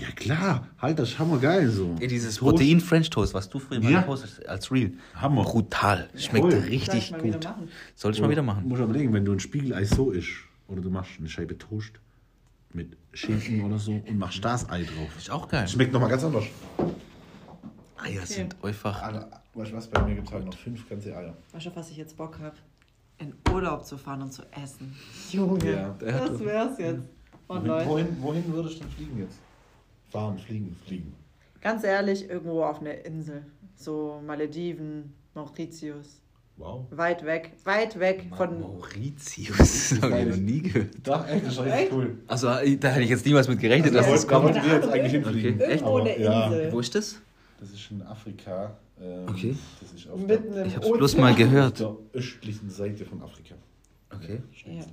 Ja 0.00 0.10
klar, 0.16 0.66
halt, 0.78 0.98
das 0.98 1.10
ist 1.10 1.18
hammergeil 1.18 1.68
so. 1.70 1.94
Ja, 2.00 2.06
dieses 2.06 2.36
Toast. 2.36 2.56
Protein 2.56 2.80
French 2.80 3.10
Toast, 3.10 3.34
was 3.34 3.48
du 3.50 3.58
früher 3.58 3.80
mal 3.80 3.90
Ja. 3.92 4.00
gepostet 4.00 4.30
hast 4.38 4.48
als 4.48 4.72
Real. 4.72 4.92
Hammer. 5.14 5.42
Brutal. 5.42 6.08
Schmeckt 6.16 6.44
Cool. 6.46 6.54
Richtig 6.54 7.12
wieder 7.12 7.32
gut. 7.38 7.44
machen? 7.44 7.68
Soll 7.94 8.12
ich 8.12 8.20
mal 8.20 8.30
wieder 8.30 8.42
machen. 8.42 8.66
Muss 8.68 8.78
ich 8.78 8.84
überlegen, 8.84 9.12
wenn 9.12 9.24
du 9.24 9.32
ein 9.32 9.40
Spiegelei 9.40 9.84
so 9.84 10.10
isst 10.10 10.30
oder 10.68 10.80
du 10.80 10.88
machst 10.90 11.12
eine 11.18 11.28
Scheibe 11.28 11.58
Toast 11.58 11.92
mit 12.72 12.96
Schinken 13.12 13.62
oder 13.64 13.78
so 13.78 13.92
und 13.92 14.18
machst 14.18 14.44
das 14.44 14.68
Ei 14.70 14.84
drauf. 14.84 15.16
Ist 15.18 15.30
auch 15.30 15.46
geil. 15.48 15.66
Schmeckt 15.68 15.92
nochmal 15.92 16.08
ganz 16.08 16.24
anders. 16.24 16.44
Eier 18.02 18.24
sind 18.24 18.56
einfach. 18.62 19.02
Alter, 19.02 19.42
weißt 19.54 19.72
du 19.72 19.76
was, 19.76 19.86
bei 19.88 20.02
mir 20.02 20.14
gibt 20.14 20.28
es 20.28 20.32
halt 20.32 20.46
noch 20.46 20.54
fünf 20.56 20.88
ganze 20.88 21.14
Eier. 21.16 21.36
Weißt 21.52 21.66
du, 21.66 21.70
auf 21.70 21.76
was 21.76 21.90
ich 21.90 21.96
jetzt 21.98 22.16
Bock 22.16 22.38
habe? 22.40 22.56
In 23.18 23.34
Urlaub 23.52 23.84
zu 23.84 23.98
fahren 23.98 24.22
und 24.22 24.32
zu 24.32 24.42
essen. 24.52 24.96
Junge, 25.30 25.72
Ja. 25.72 25.94
das 26.00 26.40
wär's 26.40 26.78
jetzt. 26.78 27.02
Und 27.48 27.56
Wohin, 27.58 27.66
Leute, 27.66 27.88
wohin, 27.88 28.06
wohin 28.22 28.52
würdest 28.52 28.76
du 28.76 28.84
denn 28.84 28.90
fliegen 28.92 29.18
jetzt? 29.18 29.38
Fahren, 30.10 30.38
fliegen, 30.38 30.76
fliegen. 30.86 31.14
ganz 31.60 31.84
ehrlich, 31.84 32.28
irgendwo 32.28 32.64
auf 32.64 32.80
einer 32.80 33.04
Insel. 33.04 33.44
So 33.76 34.20
Malediven, 34.26 35.12
Mauritius. 35.34 36.20
Wow. 36.56 36.84
Weit 36.90 37.24
weg, 37.24 37.52
weit 37.64 37.98
weg 37.98 38.26
von. 38.36 38.60
Mauritius. 38.60 39.56
Das 39.90 40.02
habe 40.02 40.20
ich 40.20 40.26
noch 40.28 40.36
nie 40.36 40.60
gehört. 40.62 40.90
Doch, 41.04 41.26
echt, 41.26 41.46
das 41.46 41.52
ist 41.54 41.60
richtig 41.60 41.80
Echt? 41.80 41.92
cool. 41.92 42.18
Also, 42.26 42.46
da 42.48 42.58
hätte 42.60 43.00
ich 43.02 43.08
jetzt 43.10 43.24
niemals 43.24 43.48
mit 43.48 43.60
gerechnet, 43.60 43.94
Da 43.94 43.98
dass 44.00 44.08
das 44.10 44.26
da 44.26 44.38
kommt. 44.40 44.54
wir 44.56 44.74
jetzt 44.74 44.88
eigentlich 44.88 45.12
hinfliegen. 45.12 45.54
Okay. 45.54 45.70
Irgendwo 45.72 45.98
Aber, 45.98 46.18
ja, 46.20 46.44
Insel. 46.46 46.72
Wo 46.72 46.80
ist 46.80 46.94
das? 46.94 47.16
Das 47.58 47.70
ist 47.70 47.90
in 47.90 48.02
Afrika. 48.02 48.76
Ähm, 49.00 49.26
Okay. 49.28 49.56
Das 49.80 49.92
ist 49.92 50.08
auf 50.10 50.20
Mitten 50.20 50.52
der, 50.52 50.62
im 50.64 50.68
Ich 50.68 50.76
habe 50.76 50.86
es 50.86 50.92
bloß 50.92 51.16
mal 51.16 51.30
auf 51.32 51.38
gehört. 51.38 51.80
der 51.80 51.96
östlichen 52.12 52.68
Seite 52.68 53.06
von 53.06 53.22
Afrika. 53.22 53.54
Okay. 54.14 54.42
Ja. 54.66 54.84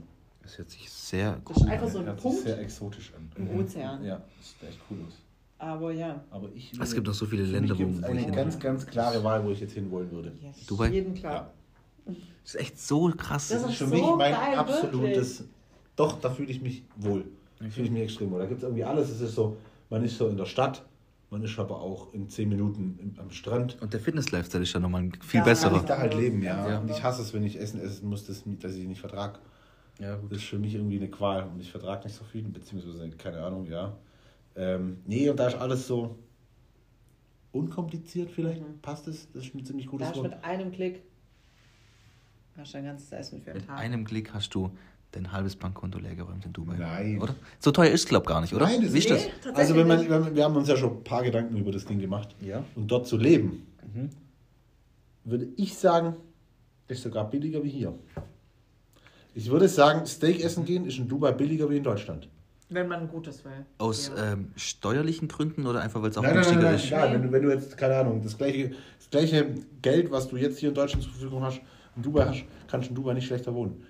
Das 0.48 0.58
hört 0.60 0.70
sich 0.70 0.90
sehr 0.90 1.34
Das 1.34 1.44
gut 1.44 1.58
ist 1.58 1.68
einfach 1.68 1.90
so 1.90 2.00
ein 2.00 2.06
Hört 2.06 2.22
sich 2.22 2.24
Punkt 2.24 2.44
sehr 2.44 2.60
exotisch 2.62 3.14
an. 3.14 3.30
im 3.36 3.60
Ozean. 3.60 4.02
Ja, 4.06 4.22
das 4.38 4.50
sieht 4.50 4.70
echt 4.70 4.80
cool 4.90 4.98
aus. 5.06 5.14
Aber 5.60 5.92
ja. 5.92 6.24
Aber 6.32 6.48
ich 6.56 6.72
Es 6.80 6.94
gibt 6.94 7.06
noch 7.06 7.14
so 7.14 7.26
viele 7.26 7.46
für 7.46 7.52
Länder, 7.52 7.74
wo, 7.74 7.80
gibt's 7.80 7.98
wo 7.98 8.06
ich 8.06 8.10
eine 8.12 8.20
hin 8.22 8.32
ganz, 8.32 8.58
ganz 8.58 8.86
klare 8.86 9.22
Wahl, 9.26 9.44
wo 9.44 9.50
ich 9.52 9.60
jetzt 9.60 9.74
hinwollen 9.74 10.10
würde. 10.10 10.32
ja 10.42 10.52
Dubai? 10.68 10.88
Jeden 10.88 11.14
klar. 11.16 11.52
Das 12.06 12.16
ist 12.56 12.62
echt 12.62 12.80
so 12.80 13.10
krass. 13.18 13.50
Das 13.50 13.64
Das 13.64 13.72
ist 13.74 13.82
ist 13.82 13.90
für 13.90 13.98
so 13.98 14.06
mich 14.08 14.16
mein 14.18 14.32
geil, 14.34 14.56
absolutes. 14.58 15.44
Doch, 15.98 16.18
da 16.22 16.30
fühle 16.30 16.50
ich 16.50 16.62
mich 16.62 16.84
wohl. 16.96 17.26
Da 17.60 17.68
fühle 17.70 17.88
ich 17.88 17.92
mich 17.92 18.04
extrem 18.04 18.32
wohl. 18.32 18.40
Da 18.40 18.46
gibt 18.46 18.60
es 18.60 18.64
irgendwie 18.64 18.86
alles. 18.86 19.10
Es 19.10 19.20
ist 19.20 19.36
so, 19.36 19.58
man 19.90 20.02
ist 20.06 20.18
so 20.18 20.30
in 20.30 20.38
der 20.38 20.46
Stadt, 20.46 20.86
man 21.30 21.44
ist 21.44 21.60
aber 21.60 21.82
auch 21.82 22.14
in 22.14 22.30
zehn 22.30 22.48
Minuten 22.48 22.98
im, 23.02 23.20
am 23.20 23.32
Strand. 23.32 23.78
Und 23.82 23.92
der 23.92 24.00
Fitness-Lifestyle 24.00 24.64
ist 24.64 24.72
ja 24.72 24.80
nochmal 24.80 25.02
ein 25.02 25.12
viel 25.22 25.40
Ja, 25.40 25.44
Kann 25.44 25.52
besserer. 25.52 25.76
ich 25.76 25.82
da 25.82 25.98
halt 25.98 26.14
leben, 26.14 26.42
ja. 26.42 26.70
Ja. 26.70 26.80
Und 26.80 26.90
ich 26.90 27.04
hasse 27.04 27.22
es, 27.22 27.34
wenn 27.34 27.44
ich 27.44 27.60
Essen 27.60 27.82
essen 27.82 28.08
muss, 28.08 28.26
das, 28.26 28.44
dass 28.62 28.76
ich 28.76 28.88
nicht 28.88 29.02
vertrage. 29.02 29.40
Ja, 30.00 30.18
Das 30.30 30.40
ist 30.40 30.46
für 30.46 30.60
mich 30.60 30.76
irgendwie 30.76 30.98
eine 30.98 31.10
Qual 31.10 31.44
und 31.48 31.60
ich 31.60 31.72
vertrage 31.72 32.04
nicht 32.06 32.16
so 32.16 32.24
viel, 32.24 32.44
beziehungsweise 32.44 33.10
keine 33.12 33.42
Ahnung, 33.44 33.66
ja. 33.66 33.98
Ähm, 34.56 34.98
nee, 35.06 35.30
und 35.30 35.38
da 35.40 35.48
ist 35.48 35.56
alles 35.56 35.88
so 35.88 36.18
unkompliziert 37.52 38.30
vielleicht. 38.32 38.62
Mhm. 38.62 38.80
Passt 38.82 39.08
es? 39.08 39.32
Das 39.34 39.44
ist 39.46 39.56
ein 39.56 39.66
ziemlich 39.66 39.86
Da 39.86 39.92
gutes 39.92 40.08
hast 40.08 40.16
du 40.18 40.22
Wort. 40.24 40.32
mit 40.36 40.44
einem 40.44 40.72
Klick 40.72 41.02
hast 42.58 42.74
du 42.74 42.78
ein 42.80 42.86
ganzes 42.86 43.12
Essen 43.12 43.40
für 43.42 43.52
den 43.52 43.58
Mit 43.58 43.68
Tag. 43.68 43.80
einem 43.80 44.06
Klick 44.06 44.34
hast 44.34 44.54
du 44.54 44.72
dein 45.12 45.32
halbes 45.32 45.56
Bankkonto 45.56 46.00
leergeräumt 46.00 46.46
in 46.46 46.54
Dubai. 46.54 46.76
Nein. 46.78 47.22
Oder? 47.22 47.36
So 47.60 47.72
teuer 47.72 47.92
ist 47.92 48.02
es, 48.04 48.08
glaube 48.10 48.24
ich, 48.24 48.28
gar 48.30 48.42
nicht, 48.42 48.54
oder? 48.54 48.66
Nein, 48.66 48.82
das 48.82 48.94
Wie 48.94 48.98
ist 49.00 49.06
ist- 49.06 49.12
das? 49.12 49.24
tatsächlich 49.26 49.58
Also 49.58 49.76
wenn 49.76 49.88
man, 49.88 50.00
wenn 50.10 50.22
man, 50.22 50.36
wir 50.36 50.44
haben 50.44 50.56
uns 50.56 50.68
ja 50.68 50.76
schon 50.76 50.98
ein 50.98 51.04
paar 51.04 51.24
Gedanken 51.24 51.56
über 51.58 51.72
das 51.72 51.86
Ding 51.86 52.00
gemacht. 52.00 52.36
Ja. 52.42 52.64
Und 52.76 52.88
dort 52.92 53.08
zu 53.08 53.18
leben, 53.18 53.66
Mhm. 53.94 54.10
würde 55.24 55.48
ich 55.56 55.76
sagen, 55.78 56.16
ist 56.88 57.04
sogar 57.04 57.30
billiger 57.30 57.64
wie 57.64 57.70
hier. 57.70 57.94
Ich 59.38 59.52
würde 59.52 59.68
sagen, 59.68 60.04
Steak 60.08 60.44
essen 60.44 60.66
gehen 60.66 60.86
ist 60.88 60.98
in 60.98 61.08
Dubai 61.08 61.32
billiger 61.32 61.70
wie 61.70 61.78
in 61.78 61.84
Deutschland. 61.84 62.28
Wenn 62.70 62.88
man 62.88 63.02
ein 63.02 63.08
gutes 63.08 63.46
will. 63.46 63.52
Aus 63.78 64.12
Ja. 64.18 64.34
ähm, 64.34 64.48
steuerlichen 64.56 65.28
Gründen 65.28 65.68
oder 65.68 65.80
einfach, 65.82 66.02
weil 66.02 66.10
es 66.10 66.18
auch 66.18 66.24
Nein, 66.24 66.34
nein, 66.34 66.42
nein, 66.42 66.54
günstiger 66.56 66.72
nein, 66.72 66.76
ist? 66.76 66.88
egal. 66.88 67.14
Wenn 67.14 67.22
du, 67.22 67.32
wenn 67.32 67.44
du 67.44 67.50
jetzt, 67.52 67.78
keine 67.78 67.98
Ahnung, 67.98 68.20
das 68.24 68.36
gleiche, 68.36 68.72
das 68.98 69.10
gleiche 69.12 69.46
Geld, 69.84 70.10
was 70.10 70.28
du 70.28 70.38
jetzt 70.38 70.58
hier 70.58 70.70
in 70.70 70.76
Deutschland 70.76 71.04
zur 71.04 71.12
Verfügung 71.12 71.44
hast, 71.44 71.62
in 71.96 72.02
Dubai 72.02 72.26
hast, 72.26 72.46
kannst 72.68 72.88
du 72.88 72.90
in 72.90 72.96
Dubai 72.96 73.14
nicht 73.14 73.28
schlechter 73.28 73.54
wohnen. 73.54 73.84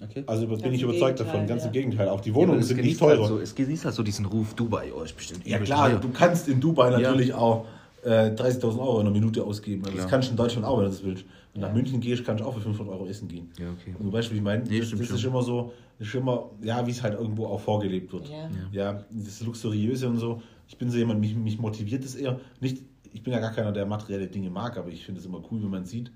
Okay. 0.00 0.22
Also 0.28 0.46
bin 0.46 0.60
Ganz 0.60 0.74
ich 0.76 0.82
überzeugt 0.82 1.18
Gegenteil, 1.18 1.26
davon, 1.26 1.46
ganz 1.48 1.62
ja. 1.62 1.66
im 1.66 1.72
Gegenteil. 1.72 2.08
Auch 2.08 2.20
die 2.20 2.30
Ja, 2.30 2.34
Wohnungen 2.36 2.60
es 2.60 2.68
sind 2.68 2.76
nicht 2.76 2.84
genießt 2.84 3.00
teurer. 3.00 3.18
Halt 3.18 3.28
so, 3.28 3.38
es 3.40 3.54
genießt 3.56 3.84
halt 3.86 3.94
so 3.96 4.02
diesen 4.04 4.24
Ruf 4.26 4.54
Dubai. 4.54 4.92
Oh, 4.96 5.02
ist 5.02 5.16
bestimmt 5.16 5.44
Ja 5.44 5.58
klar, 5.58 5.90
teuer. 5.90 5.98
du 5.98 6.10
kannst 6.10 6.46
in 6.48 6.60
Dubai 6.60 6.90
natürlich 6.90 7.34
auch 7.34 7.66
äh, 8.02 8.30
30.000 8.34 8.78
Euro 8.80 9.00
in 9.00 9.06
einer 9.06 9.10
Minute 9.14 9.44
ausgeben. 9.44 9.82
Also 9.84 9.96
das 9.96 10.06
Klar. 10.06 10.10
kannst 10.10 10.28
du 10.28 10.32
in 10.32 10.36
Deutschland 10.36 10.66
auch, 10.66 10.76
wenn 10.78 10.84
du 10.84 10.90
das 10.90 11.02
willst. 11.04 11.24
Wenn 11.52 11.60
du 11.60 11.66
Ja. 11.66 11.68
nach 11.68 11.74
München 11.74 12.00
gehst, 12.00 12.24
kannst 12.24 12.42
du 12.42 12.46
auch 12.48 12.54
für 12.54 12.60
500 12.60 12.94
Euro 12.94 13.06
essen 13.06 13.28
gehen. 13.28 13.50
Ja, 13.58 13.70
okay. 13.70 13.94
Und 13.98 14.06
du 14.06 14.12
weißt, 14.12 14.30
wie 14.32 14.36
ich 14.36 14.42
meine? 14.42 14.64
Nee, 14.64 14.80
das 14.80 14.90
das 14.90 15.00
ist 15.00 15.20
schon. 15.20 15.30
immer 15.30 15.42
so, 15.42 15.72
das 15.98 16.08
ist 16.08 16.14
immer, 16.14 16.50
ja, 16.62 16.84
wie 16.86 16.90
es 16.90 17.02
halt 17.02 17.14
irgendwo 17.14 17.46
auch 17.46 17.60
vorgelebt 17.60 18.12
wird. 18.12 18.28
Ja. 18.28 18.48
Ja, 18.72 19.04
das 19.10 19.40
Luxuriöse 19.42 20.08
und 20.08 20.16
so. 20.18 20.42
Ich 20.68 20.76
bin 20.78 20.90
so 20.90 20.96
jemand, 20.98 21.20
mich, 21.20 21.34
mich 21.36 21.58
motiviert 21.58 22.04
es 22.04 22.14
eher. 22.14 22.40
Nicht, 22.60 22.82
ich 23.12 23.22
bin 23.22 23.32
ja 23.32 23.38
gar 23.40 23.52
keiner, 23.52 23.72
der 23.72 23.84
materielle 23.86 24.26
Dinge 24.26 24.48
mag, 24.50 24.76
aber 24.78 24.88
ich 24.88 25.04
finde 25.04 25.20
es 25.20 25.26
immer 25.26 25.42
cool, 25.50 25.62
wenn 25.62 25.70
man 25.70 25.84
sieht, 25.84 26.10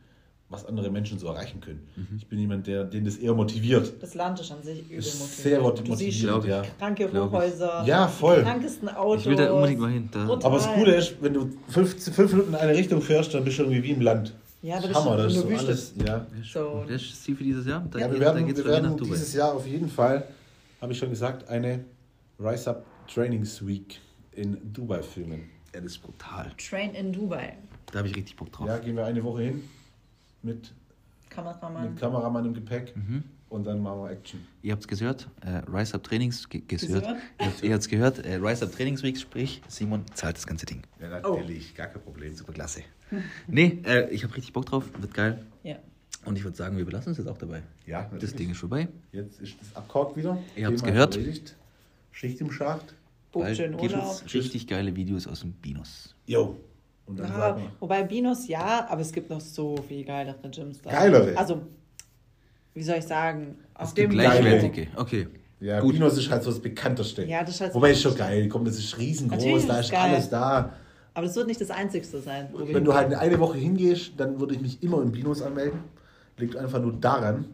was 0.48 0.64
andere 0.64 0.90
Menschen 0.90 1.18
so 1.18 1.26
erreichen 1.26 1.60
können. 1.60 1.88
Mhm. 1.96 2.16
Ich 2.18 2.28
bin 2.28 2.38
jemand, 2.38 2.66
der, 2.66 2.84
den 2.84 3.04
das 3.04 3.16
eher 3.16 3.34
motiviert. 3.34 3.94
Das 4.00 4.14
Land 4.14 4.38
ist 4.38 4.52
an 4.52 4.62
sich 4.62 4.80
übel 4.84 4.96
motiviert. 4.96 5.30
sehr 5.30 5.58
Du 5.60 5.74
siehst 5.96 6.22
motiviert, 6.22 6.44
ich. 6.44 6.50
ja. 6.50 6.62
kranke. 6.78 7.12
Hochhäuser. 7.12 7.84
Ja, 7.84 8.06
voll. 8.06 8.38
Die 8.38 8.42
krankesten 8.42 8.88
Autos. 8.88 9.22
Ich 9.22 9.28
will 9.28 9.36
da 9.36 9.52
unbedingt 9.52 9.80
mal 9.80 9.90
hin. 9.90 10.08
Da. 10.12 10.20
Aber 10.28 10.56
das 10.56 10.68
Coole 10.68 10.94
ist, 10.94 11.16
wenn 11.20 11.34
du 11.34 11.50
fünf, 11.68 12.00
fünf 12.00 12.32
Minuten 12.32 12.50
in 12.50 12.54
eine 12.54 12.74
Richtung 12.74 13.02
fährst, 13.02 13.34
dann 13.34 13.44
bist 13.44 13.58
du 13.58 13.64
irgendwie 13.64 13.82
wie 13.82 13.90
im 13.90 14.00
Land. 14.00 14.34
Ja, 14.62 14.80
das 14.80 14.94
Hammer, 14.94 15.16
das 15.16 15.32
ist 15.32 15.40
so 15.40 15.48
Wüste. 15.48 15.66
alles. 15.66 15.94
Ja. 16.04 16.26
So. 16.52 16.84
das 16.88 17.02
ist 17.02 17.12
das 17.12 17.22
Ziel 17.22 17.36
für 17.36 17.44
dieses 17.44 17.66
Jahr. 17.66 17.84
Da, 17.90 17.98
Ja, 17.98 18.10
wir 18.10 18.20
werden, 18.20 18.46
geht's 18.46 18.58
wir 18.58 18.70
werden 18.70 18.96
dieses 18.96 19.34
Jahr 19.34 19.52
auf 19.52 19.66
jeden 19.66 19.88
Fall, 19.88 20.26
habe 20.80 20.92
ich 20.92 20.98
schon 20.98 21.10
gesagt, 21.10 21.48
eine 21.48 21.84
Rise 22.38 22.70
Up 22.70 22.84
Trainings 23.12 23.66
Week 23.66 24.00
in 24.32 24.58
Dubai 24.72 25.02
filmen. 25.02 25.50
Ja, 25.74 25.80
das 25.80 25.92
ist 25.92 25.98
brutal. 26.02 26.52
Train 26.56 26.94
in 26.94 27.12
Dubai. 27.12 27.54
Da 27.92 27.98
habe 27.98 28.08
ich 28.08 28.16
richtig 28.16 28.36
Bock 28.36 28.50
drauf. 28.52 28.66
Ja, 28.66 28.78
gehen 28.78 28.96
wir 28.96 29.04
eine 29.04 29.22
Woche 29.22 29.42
hin 29.42 29.62
mit, 30.42 30.72
Kameramann. 31.30 31.90
mit 31.90 32.00
Kameramann 32.00 32.44
im 32.46 32.54
Gepäck 32.54 32.94
Mhm. 32.96 33.24
und 33.48 33.64
dann 33.64 33.80
machen 33.82 34.00
wir 34.02 34.10
Action. 34.10 34.40
Ihr 34.62 34.72
habt 34.72 34.82
es 34.82 34.88
gehört, 34.88 35.28
äh, 35.42 35.62
Rise 35.70 35.94
Up 35.94 36.02
Trainings, 36.04 36.48
ge 36.48 36.62
gehört. 36.66 37.04
Ihr 37.04 37.46
habt- 37.46 37.62
habt 37.62 37.64
es 37.82 37.88
gehört, 37.88 38.24
äh, 38.24 38.34
Rise 38.36 38.64
Up 38.64 38.72
Trainings 38.72 39.02
Week, 39.02 39.18
sprich, 39.18 39.62
Simon 39.68 40.04
zahlt 40.14 40.36
das 40.36 40.46
ganze 40.46 40.66
Ding. 40.66 40.82
Ja, 41.00 41.08
natürlich, 41.08 41.74
gar 41.74 41.88
kein 41.88 42.02
Problem. 42.02 42.34
Super 42.34 42.52
klasse. 42.52 42.82
nee, 43.46 43.80
äh, 43.84 44.08
ich 44.10 44.24
habe 44.24 44.34
richtig 44.34 44.52
Bock 44.52 44.66
drauf, 44.66 44.84
wird 44.98 45.14
geil. 45.14 45.44
Ja. 45.62 45.76
Und 46.24 46.36
ich 46.36 46.42
würde 46.44 46.56
sagen, 46.56 46.76
wir 46.76 46.84
belassen 46.84 47.10
uns 47.10 47.18
jetzt 47.18 47.28
auch 47.28 47.38
dabei. 47.38 47.62
Ja, 47.86 48.10
Das 48.18 48.34
Ding 48.34 48.50
ist 48.50 48.58
vorbei. 48.58 48.88
Jetzt 49.12 49.40
ist 49.40 49.54
das 49.60 49.76
abkorkt 49.76 50.16
wieder. 50.16 50.38
Ihr 50.56 50.66
habt's 50.66 50.80
Thema 50.82 50.92
gehört. 50.92 51.16
erledigt. 51.16 51.54
Schicht 52.10 52.40
im 52.40 52.50
Schacht. 52.50 52.94
Schön 53.54 53.76
gibt 53.76 53.92
es 53.94 54.34
richtig 54.34 54.66
geile 54.66 54.96
Videos 54.96 55.26
aus 55.26 55.40
dem 55.40 55.52
Binos. 55.52 56.14
Jo. 56.26 56.58
Und 57.06 57.18
dann 57.18 57.28
Ja, 57.28 57.38
sagen 57.38 57.62
wir, 57.62 57.70
wobei 57.80 58.02
Binos 58.02 58.48
ja, 58.48 58.86
aber 58.88 59.00
es 59.00 59.12
gibt 59.12 59.30
noch 59.30 59.40
so 59.40 59.76
viel 59.76 60.04
geilere 60.04 60.36
Gyms 60.50 60.82
da. 60.82 60.90
Geilere? 60.90 61.36
Also, 61.38 61.62
wie 62.74 62.82
soll 62.82 62.96
ich 62.98 63.04
sagen? 63.04 63.56
Auf 63.74 63.88
Es 63.88 63.94
gibt 63.94 64.12
dem 64.12 64.18
gleichwertige. 64.18 64.88
Okay. 64.96 65.28
ja, 65.60 65.80
Gut. 65.80 65.94
Binos 65.94 66.18
ist 66.18 66.30
halt 66.30 66.42
so 66.42 66.50
das 66.50 66.60
bekannteste. 66.60 67.24
Ja, 67.24 67.42
das 67.42 67.54
ist 67.54 67.60
halt 67.60 67.74
Wobei 67.74 67.92
ist 67.92 68.02
schon 68.02 68.16
geil. 68.16 68.48
Komm, 68.48 68.64
das 68.64 68.76
ist 68.78 68.98
riesengroß, 68.98 69.38
Natürlich 69.44 69.66
da 69.66 69.80
ist 69.80 69.90
geil. 69.92 70.10
alles 70.14 70.28
da. 70.30 70.72
Aber 71.14 71.26
das 71.26 71.36
wird 71.36 71.46
nicht 71.46 71.60
das 71.60 71.70
Einzigste 71.70 72.20
sein. 72.20 72.48
Wenn 72.54 72.84
du 72.84 72.92
halt 72.92 73.14
eine 73.14 73.38
Woche 73.38 73.56
hingehst, 73.56 74.12
dann 74.18 74.38
würde 74.38 74.54
ich 74.54 74.60
mich 74.60 74.82
immer 74.82 75.00
im 75.00 75.12
Binos 75.12 75.40
anmelden. 75.40 75.80
Liegt 76.36 76.56
einfach 76.56 76.80
nur 76.82 76.92
daran, 76.92 77.46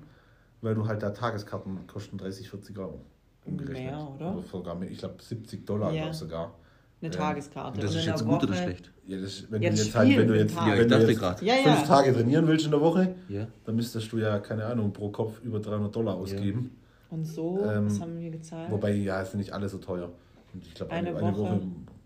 weil 0.62 0.75
du 0.75 0.87
halt 0.88 1.03
da 1.03 1.11
Tageskarten 1.11 1.87
kosten 1.87 2.19
30, 2.19 2.51
40 2.51 2.77
Euro. 2.79 3.01
Umgerechnet. 3.45 3.85
Mehr, 3.93 4.09
oder? 4.17 4.43
sogar 4.51 4.75
mehr. 4.75 4.91
Ich 4.91 4.99
glaube 4.99 5.23
70 5.23 5.65
Dollar 5.67 5.93
Ja. 5.93 6.12
sogar. 6.12 6.55
Eine 7.03 7.11
Taskarte. 7.11 7.75
Und 7.75 7.83
das 7.85 7.93
Und 7.93 7.99
ist 7.99 8.07
jetzt 8.07 8.25
gut 8.25 8.43
oder 8.43 8.55
schlecht? 8.55 8.91
Ja, 9.07 9.21
das, 9.21 9.45
wenn 9.51 9.62
Ja, 9.62 9.71
du 9.71 9.77
jetzt 9.77 9.95
halt, 9.95 10.17
wenn 10.17 10.29
du 10.29 10.37
jetzt. 10.38 10.55
Ja, 10.55 10.73
ich 10.75 10.81
wenn 10.81 10.88
du 10.88 11.07
jetzt 11.09 11.19
grad. 11.19 11.43
Ja, 11.43 11.55
fünf 11.55 11.67
ja. 11.81 11.83
Tage 11.87 12.12
trainieren 12.15 12.47
willst 12.47 12.65
in 12.65 12.71
der 12.71 12.81
Woche, 12.81 13.15
Ja. 13.29 13.47
dann 13.65 13.77
müsstest 13.77 14.12
du 14.12 14.19
ja, 14.19 14.38
keine 14.38 14.65
Ahnung, 14.65 14.93
pro 14.93 15.09
Kopf 15.11 15.41
über 15.43 15.59
300 15.61 15.95
Dollar 15.95 16.15
ausgeben. 16.15 16.71
Und 17.11 17.25
so, 17.27 17.62
Ähm, 17.65 17.87
was 17.87 18.01
haben 18.01 18.19
wir 18.19 18.31
gezahlt? 18.31 18.71
Wobei, 18.71 18.93
ja, 18.93 19.21
es 19.23 19.31
sind 19.33 19.41
nicht 19.41 19.53
alle 19.53 19.69
so 19.69 19.79
teuer. 19.79 20.11
Und 20.55 20.67
ich 20.67 20.75
glaube, 20.75 20.93
eine, 20.93 21.09
Eine 21.11 21.19
eine, 21.19 21.37
Woche, 21.37 21.51
Woche. 21.51 21.61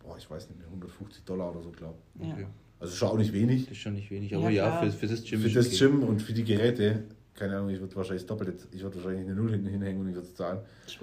boah, 0.05 0.17
ich 0.19 0.31
weiß 0.31 0.49
nicht 0.49 0.59
mehr, 0.59 0.69
150 0.69 1.25
Dollar 1.25 1.51
oder 1.53 1.63
so, 1.63 1.71
glaube 1.71 1.95
ja. 2.21 2.33
Okay. 2.33 2.47
Also 2.81 2.95
schon 2.95 3.09
auch 3.09 3.17
nicht 3.17 3.33
wenig. 3.33 3.65
Das 3.65 3.73
ist 3.73 3.79
schon 3.79 3.95
nicht 3.95 4.11
wenig. 4.11 4.31
Ja, 4.31 4.39
Aber 4.39 4.51
ja, 4.51 4.81
für, 4.83 4.91
für 4.91 5.07
das 5.07 5.25
Gym 5.25 5.41
Für 5.41 5.49
das 5.51 5.67
okay. 5.69 5.77
Gym 5.79 6.03
und 6.03 6.21
für 6.23 6.33
die 6.33 6.45
Geräte, 6.45 7.05
keine 7.39 7.57
Ahnung, 7.57 7.71
ich 7.71 7.81
würde 7.81 7.95
wahrscheinlich 7.97 8.23
das 8.23 8.27
Doppelte, 8.29 8.67
ich 8.73 8.83
würde 8.83 8.97
wahrscheinlich 8.97 9.27
eine 9.27 9.35
Null 9.35 9.51
hinten 9.51 9.69
hinhängen 9.69 10.01
und 10.01 10.09
ich 10.09 10.15
würde 10.15 10.27
es 10.27 10.35
zahlen. 10.35 10.59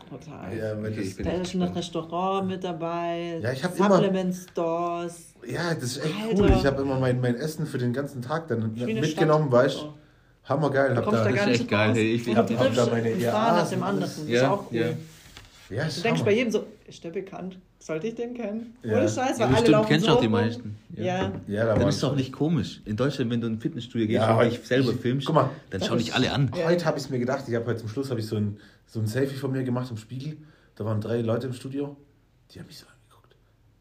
Total. 0.10 0.58
Ja, 0.58 0.72
weil 0.82 0.92
Okay, 0.92 0.96
das, 0.98 1.06
ich 1.06 1.16
bin 1.16 1.26
Da 1.26 1.32
ist 1.34 1.52
schon 1.52 1.60
das. 1.62 1.76
Restaurant 1.76 2.48
mit 2.48 2.64
dabei. 2.64 3.40
Ja, 3.42 3.52
ich 3.52 3.64
hab 3.64 3.78
immer- 3.78 3.96
Supplement 3.98 4.36
Stores. 4.36 5.34
ja, 5.48 5.74
das 5.74 5.84
ist 5.84 6.06
echt 6.06 6.16
Alter. 6.30 6.42
cool. 6.44 6.54
Ich 6.58 6.66
habe 6.66 6.82
immer 6.82 7.00
mein, 7.00 7.22
mein 7.22 7.36
Essen 7.36 7.66
für 7.68 7.78
den 7.78 7.94
ganzen 7.94 8.22
Tag 8.22 8.48
dann 8.48 8.74
mitgenommen, 8.74 9.50
Stadt. 9.50 9.64
weißt 9.66 9.82
du? 9.82 9.94
Hammergeil. 10.46 10.96
Hab 10.96 11.06
da 11.06 11.12
da, 11.12 11.32
gar 11.32 11.44
ist 11.44 11.46
nicht 11.48 11.62
echt 11.62 11.70
geil, 11.70 11.88
raus. 11.90 11.98
hey, 11.98 12.12
ich- 12.16 12.28
Und 12.28 12.36
hab- 12.38 12.48
da 12.76 12.86
meine 12.88 13.10
dem 13.70 13.84
anderen. 13.84 14.04
alles. 14.04 14.16
Das 14.16 14.24
ist 14.26 14.30
Ja, 14.30 14.52
auch 14.52 14.72
cool. 14.72 14.78
ja. 14.78 14.88
Ja, 15.74 15.86
ist 15.86 15.98
Du 15.98 16.02
denkst 16.04 16.20
Hammer. 16.22 16.30
bei 16.32 16.36
jedem 16.36 16.52
so, 16.52 16.66
ist 16.88 17.04
der 17.04 17.10
bekannt? 17.12 17.58
Sollte 17.80 18.08
ich 18.08 18.16
den 18.16 18.34
kennen? 18.34 18.76
Ja. 18.84 18.98
Ohne 18.98 19.10
Scheiß, 19.10 19.16
Ja, 19.18 19.40
weil 19.40 19.42
alle 19.42 19.52
bestimmt 19.52 19.68
laufen 19.70 19.88
kennst 19.90 20.06
du 20.08 20.12
so 20.12 20.18
auch 20.18 20.22
die 20.22 20.28
meisten. 20.30 20.76
Ja. 20.96 21.04
Ja. 21.04 21.32
Ja, 21.48 21.66
da 21.66 21.76
Dann 21.76 21.88
ist 21.90 21.98
es 21.98 22.04
auch 22.04 22.16
nicht 22.16 22.32
komisch. 22.32 22.82
In 22.86 22.96
Deutschland, 22.96 23.30
wenn 23.32 23.42
du 23.42 23.48
in 23.48 23.54
ein 23.54 23.60
Fitnessstudio 23.60 24.08
gehst 24.08 24.16
Ja, 24.22 24.38
und 24.40 24.46
dich 24.52 24.60
selber 24.60 24.92
ich- 24.92 25.00
filmst, 25.00 25.26
guck 25.26 25.36
mal, 25.36 25.50
dann 25.70 25.82
schauen 25.82 25.98
dich 25.98 26.14
alle 26.14 26.32
an. 26.32 26.52
Ja. 26.56 26.66
Heute 26.68 26.86
habe 26.86 26.98
ich 26.98 27.04
es 27.06 27.10
mir 27.10 27.20
gedacht, 27.20 27.44
ich 27.48 27.56
habe 27.56 27.66
heute 27.66 27.80
zum 27.80 27.90
Schluss 27.90 28.10
habe 28.10 28.20
ich 28.20 28.26
so 28.28 28.36
ein, 28.38 28.58
so 28.86 29.00
ein 29.00 29.08
Selfie 29.08 29.36
von 29.36 29.52
mir 29.52 29.64
gemacht 29.64 29.90
im 29.92 29.98
Spiegel. 29.98 30.38
Da 30.76 30.86
waren 30.86 31.02
drei 31.02 31.22
Leute 31.22 31.48
im 31.48 31.54
Studio, 31.54 31.96
die 32.52 32.60
haben 32.60 32.68
mich 32.68 32.78
so 32.80 32.86
angeguckt. 32.88 33.36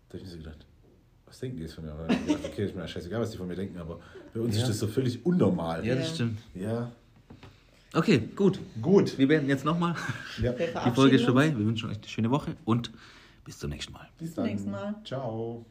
Da 0.08 0.14
habe 0.14 0.18
ich 0.18 0.24
mir 0.24 0.30
so 0.30 0.38
gedacht, 0.38 0.66
was 1.26 1.38
denken 1.38 1.56
die 1.58 1.62
jetzt 1.62 1.74
von 1.74 1.84
mir? 1.84 1.92
Gedacht, 2.26 2.44
okay, 2.44 2.64
ist 2.66 2.74
mir 2.76 2.86
scheißegal, 2.88 3.20
was 3.20 3.30
die 3.30 3.38
von 3.38 3.46
mir 3.48 3.54
denken, 3.56 3.78
aber 3.78 4.00
bei 4.34 4.40
uns 4.40 4.56
Ja. 4.56 4.62
ist 4.62 4.68
das 4.70 4.78
so 4.80 4.86
völlig 4.88 5.24
unnormal. 5.24 5.86
Ja, 5.86 5.94
das 5.94 6.08
Ja. 6.08 6.14
stimmt. 6.14 6.38
Ja. 6.54 6.90
Okay, 7.94 8.28
gut. 8.34 8.58
Gut. 8.80 9.18
Wir 9.18 9.28
werden 9.28 9.48
jetzt 9.48 9.64
nochmal. 9.64 9.94
Ja. 10.40 10.52
Die 10.52 10.90
Folge 10.94 11.16
ist 11.16 11.24
vorbei. 11.24 11.54
Wir 11.56 11.66
wünschen 11.66 11.90
euch 11.90 11.98
eine 11.98 12.08
schöne 12.08 12.30
Woche 12.30 12.56
und 12.64 12.90
bis 13.44 13.58
zum 13.58 13.70
nächsten 13.70 13.92
Mal. 13.92 14.08
Bis 14.18 14.34
zum 14.34 14.44
nächsten 14.44 14.70
Mal. 14.70 14.94
Ciao. 15.04 15.66